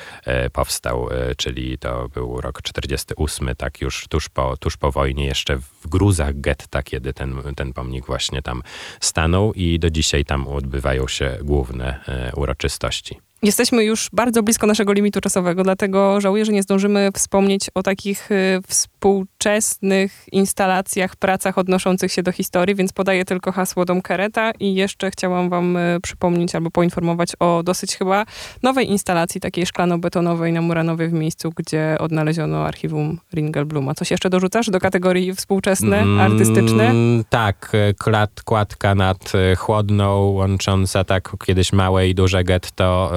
powstał, 0.52 1.08
czyli 1.36 1.78
to 1.78 1.87
to 1.88 2.08
był 2.08 2.40
rok 2.40 2.62
48, 2.62 3.50
tak 3.56 3.80
już 3.80 4.08
tuż 4.08 4.28
po, 4.28 4.56
tuż 4.56 4.76
po 4.76 4.92
wojnie, 4.92 5.24
jeszcze 5.24 5.56
w 5.56 5.88
gruzach 5.88 6.40
getta, 6.40 6.82
kiedy 6.82 7.12
ten, 7.12 7.42
ten 7.56 7.72
pomnik 7.72 8.06
właśnie 8.06 8.42
tam 8.42 8.62
stanął 9.00 9.52
i 9.52 9.78
do 9.78 9.90
dzisiaj 9.90 10.24
tam 10.24 10.48
odbywają 10.48 11.08
się 11.08 11.38
główne 11.42 12.04
e, 12.08 12.32
uroczystości. 12.36 13.27
Jesteśmy 13.42 13.84
już 13.84 14.08
bardzo 14.12 14.42
blisko 14.42 14.66
naszego 14.66 14.92
limitu 14.92 15.20
czasowego, 15.20 15.62
dlatego 15.62 16.20
żałuję, 16.20 16.44
że 16.44 16.52
nie 16.52 16.62
zdążymy 16.62 17.10
wspomnieć 17.14 17.70
o 17.74 17.82
takich 17.82 18.30
y, 18.30 18.60
współczesnych 18.66 20.24
instalacjach, 20.32 21.16
pracach 21.16 21.58
odnoszących 21.58 22.12
się 22.12 22.22
do 22.22 22.32
historii, 22.32 22.74
więc 22.74 22.92
podaję 22.92 23.24
tylko 23.24 23.52
hasło 23.52 23.84
Dom 23.84 24.02
Kereta 24.02 24.50
i 24.60 24.74
jeszcze 24.74 25.10
chciałam 25.10 25.50
wam 25.50 25.76
y, 25.76 25.98
przypomnieć 26.02 26.54
albo 26.54 26.70
poinformować 26.70 27.32
o 27.40 27.62
dosyć 27.62 27.96
chyba 27.96 28.24
nowej 28.62 28.90
instalacji, 28.90 29.40
takiej 29.40 29.66
szklano-betonowej 29.66 30.52
na 30.52 30.60
Muranowie 30.60 31.08
w 31.08 31.12
miejscu, 31.12 31.52
gdzie 31.56 31.96
odnaleziono 32.00 32.64
archiwum 32.64 33.18
Ringelbluma. 33.34 33.94
Coś 33.94 34.10
jeszcze 34.10 34.30
dorzucasz 34.30 34.70
do 34.70 34.80
kategorii 34.80 35.34
współczesne, 35.34 35.98
mm, 35.98 36.20
artystyczne? 36.20 36.92
Tak, 37.28 37.72
klat, 37.98 38.42
kładka 38.42 38.94
nad 38.94 39.32
chłodną, 39.56 40.20
łącząca 40.20 41.04
tak 41.04 41.32
kiedyś 41.46 41.72
małe 41.72 42.08
i 42.08 42.14
duże 42.14 42.44
getto 42.44 43.12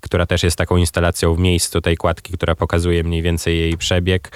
która 0.00 0.26
też 0.26 0.42
jest 0.42 0.58
taką 0.58 0.76
instalacją 0.76 1.34
w 1.34 1.38
miejscu 1.38 1.80
tej 1.80 1.96
kładki, 1.96 2.32
która 2.32 2.54
pokazuje 2.54 3.04
mniej 3.04 3.22
więcej 3.22 3.58
jej 3.58 3.76
przebieg. 3.76 4.30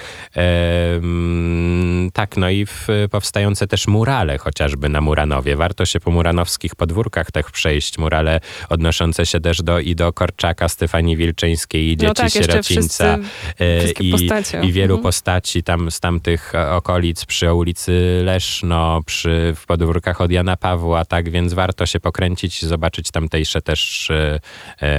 Tak, 2.13 2.37
no 2.37 2.49
i 2.49 2.65
powstające 3.11 3.67
też 3.67 3.87
murale, 3.87 4.37
chociażby 4.37 4.89
na 4.89 5.01
Muranowie. 5.01 5.55
Warto 5.55 5.85
się 5.85 5.99
po 5.99 6.11
muranowskich 6.11 6.75
podwórkach 6.75 7.31
tak 7.31 7.51
przejść. 7.51 7.97
Murale 7.97 8.39
odnoszące 8.69 9.25
się 9.25 9.39
też 9.39 9.61
do, 9.61 9.79
i 9.79 9.95
do 9.95 10.13
Korczaka, 10.13 10.69
Stefanii 10.69 11.17
Wilczyńskiej, 11.17 11.87
i 11.87 11.97
no 11.97 11.97
dzieci 11.97 12.07
no 12.07 12.13
tak, 12.13 12.31
sierocińca 12.31 13.17
e, 13.59 13.91
i, 13.99 14.15
i 14.61 14.71
wielu 14.71 14.95
mhm. 14.95 15.03
postaci 15.03 15.63
tam 15.63 15.91
z 15.91 15.99
tamtych 15.99 16.53
okolic 16.71 17.25
przy 17.25 17.53
ulicy 17.53 18.21
Leszno, 18.23 19.01
przy, 19.05 19.53
w 19.55 19.65
podwórkach 19.65 20.21
od 20.21 20.31
Jana 20.31 20.57
Pawła, 20.57 21.05
tak 21.05 21.29
więc 21.29 21.53
warto 21.53 21.85
się 21.85 21.99
pokręcić, 21.99 22.65
zobaczyć 22.65 23.11
tamtejsze 23.11 23.61
też 23.61 24.11
E, 24.13 24.39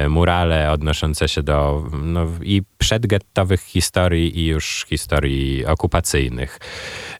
murale 0.08 0.72
odnoszące 0.72 1.28
się 1.28 1.42
do 1.42 1.84
no, 2.02 2.26
i 2.42 2.62
przedgettowych 2.85 3.61
historii 3.61 4.38
i 4.38 4.47
już 4.47 4.87
historii 4.88 5.66
okupacyjnych. 5.66 6.59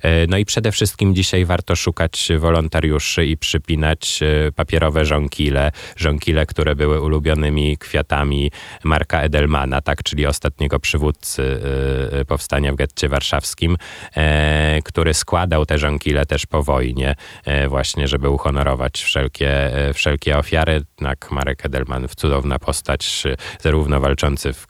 E, 0.03 0.27
no 0.27 0.37
i 0.39 0.45
przede 0.45 0.73
wszystkim 0.73 1.15
dzisiaj 1.15 1.45
warto 1.45 1.77
szukać 1.77 2.29
wolontariuszy 2.39 3.27
i 3.27 3.37
przypinać 3.37 4.21
e, 4.23 4.53
papierowe 4.53 5.05
żonkile, 5.05 5.73
żonkile, 5.97 6.47
które 6.47 6.75
były 6.75 7.01
ulubionymi 7.01 7.79
kwiatami 7.79 8.51
Marka 8.85 9.21
Edelmana, 9.21 9.81
tak, 9.81 10.03
czyli 10.03 10.27
ostatniego 10.27 10.81
przywódcy 10.81 11.61
powstania 12.29 12.73
w 12.73 12.77
getcie 12.77 13.09
warszawskim, 13.09 13.77
który 14.85 15.15
składał 15.15 15.67
te 15.67 15.79
żonkile 15.79 16.27
też 16.27 16.47
po 16.47 16.63
wojnie, 16.63 17.15
właśnie, 17.69 18.09
żeby 18.09 18.29
uhonorować 18.29 19.03
wszelkie, 19.03 19.71
wszelkie 19.95 20.39
ofiary. 20.39 20.83
Tak, 20.97 21.31
Marek 21.31 21.67
Edelman 21.67 22.09
cudowna 22.17 22.59
postać, 22.59 23.23
zarówno 23.61 24.01
walczący 24.01 24.53
w, 24.53 24.67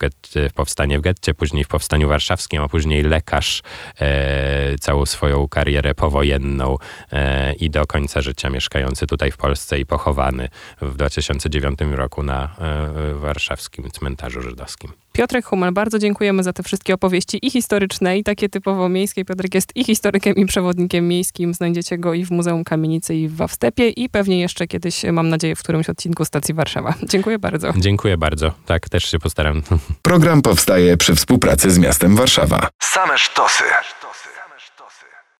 w 0.49 0.53
powstanie 0.85 0.99
w 0.99 1.01
getcie, 1.01 1.33
później 1.33 1.63
w 1.63 1.67
powstaniu 1.67 2.07
warszawskim, 2.07 2.61
a 2.61 2.69
później 2.69 3.03
lekarz 3.03 3.63
e, 3.99 4.77
całą 4.77 5.05
swoją 5.05 5.47
karierę 5.47 5.95
powojenną 5.95 6.77
e, 7.11 7.53
i 7.53 7.69
do 7.69 7.85
końca 7.85 8.21
życia 8.21 8.49
mieszkający 8.49 9.07
tutaj 9.07 9.31
w 9.31 9.37
Polsce 9.37 9.79
i 9.79 9.85
pochowany 9.85 10.49
w 10.81 10.95
2009 10.95 11.79
roku 11.91 12.23
na 12.23 12.55
e, 12.59 13.13
warszawskim 13.13 13.91
cmentarzu 13.91 14.41
żydowskim. 14.41 15.04
Piotrek 15.15 15.45
Hummel, 15.45 15.71
bardzo 15.71 15.99
dziękujemy 15.99 16.43
za 16.43 16.53
te 16.53 16.63
wszystkie 16.63 16.93
opowieści 16.93 17.47
i 17.47 17.51
historyczne, 17.51 18.17
i 18.17 18.23
takie 18.23 18.49
typowo 18.49 18.89
miejskie. 18.89 19.25
Piotrek 19.25 19.55
jest 19.55 19.75
i 19.75 19.83
historykiem, 19.83 20.35
i 20.35 20.45
przewodnikiem 20.45 21.07
miejskim. 21.07 21.53
Znajdziecie 21.53 21.97
go 21.97 22.13
i 22.13 22.25
w 22.25 22.31
Muzeum 22.31 22.63
Kamienicy, 22.63 23.15
i 23.15 23.27
w 23.27 23.35
Wawstepie, 23.35 23.89
i 23.89 24.09
pewnie 24.09 24.39
jeszcze 24.39 24.67
kiedyś, 24.67 25.03
mam 25.03 25.29
nadzieję, 25.29 25.55
w 25.55 25.59
którymś 25.59 25.89
odcinku 25.89 26.25
Stacji 26.25 26.53
Warszawa. 26.53 26.93
Dziękuję 27.03 27.39
bardzo. 27.39 27.73
Dziękuję 27.77 28.17
bardzo. 28.17 28.51
Tak, 28.65 28.89
też 28.89 29.05
się 29.11 29.19
postaram. 29.19 29.61
Program 30.01 30.41
powstaje 30.41 30.97
przy 30.97 31.15
współpracy 31.15 31.71
z 31.71 31.79
miastem 31.79 32.15
Warszawa. 32.15 32.67
Same 32.83 33.17
sztosy. 33.17 33.63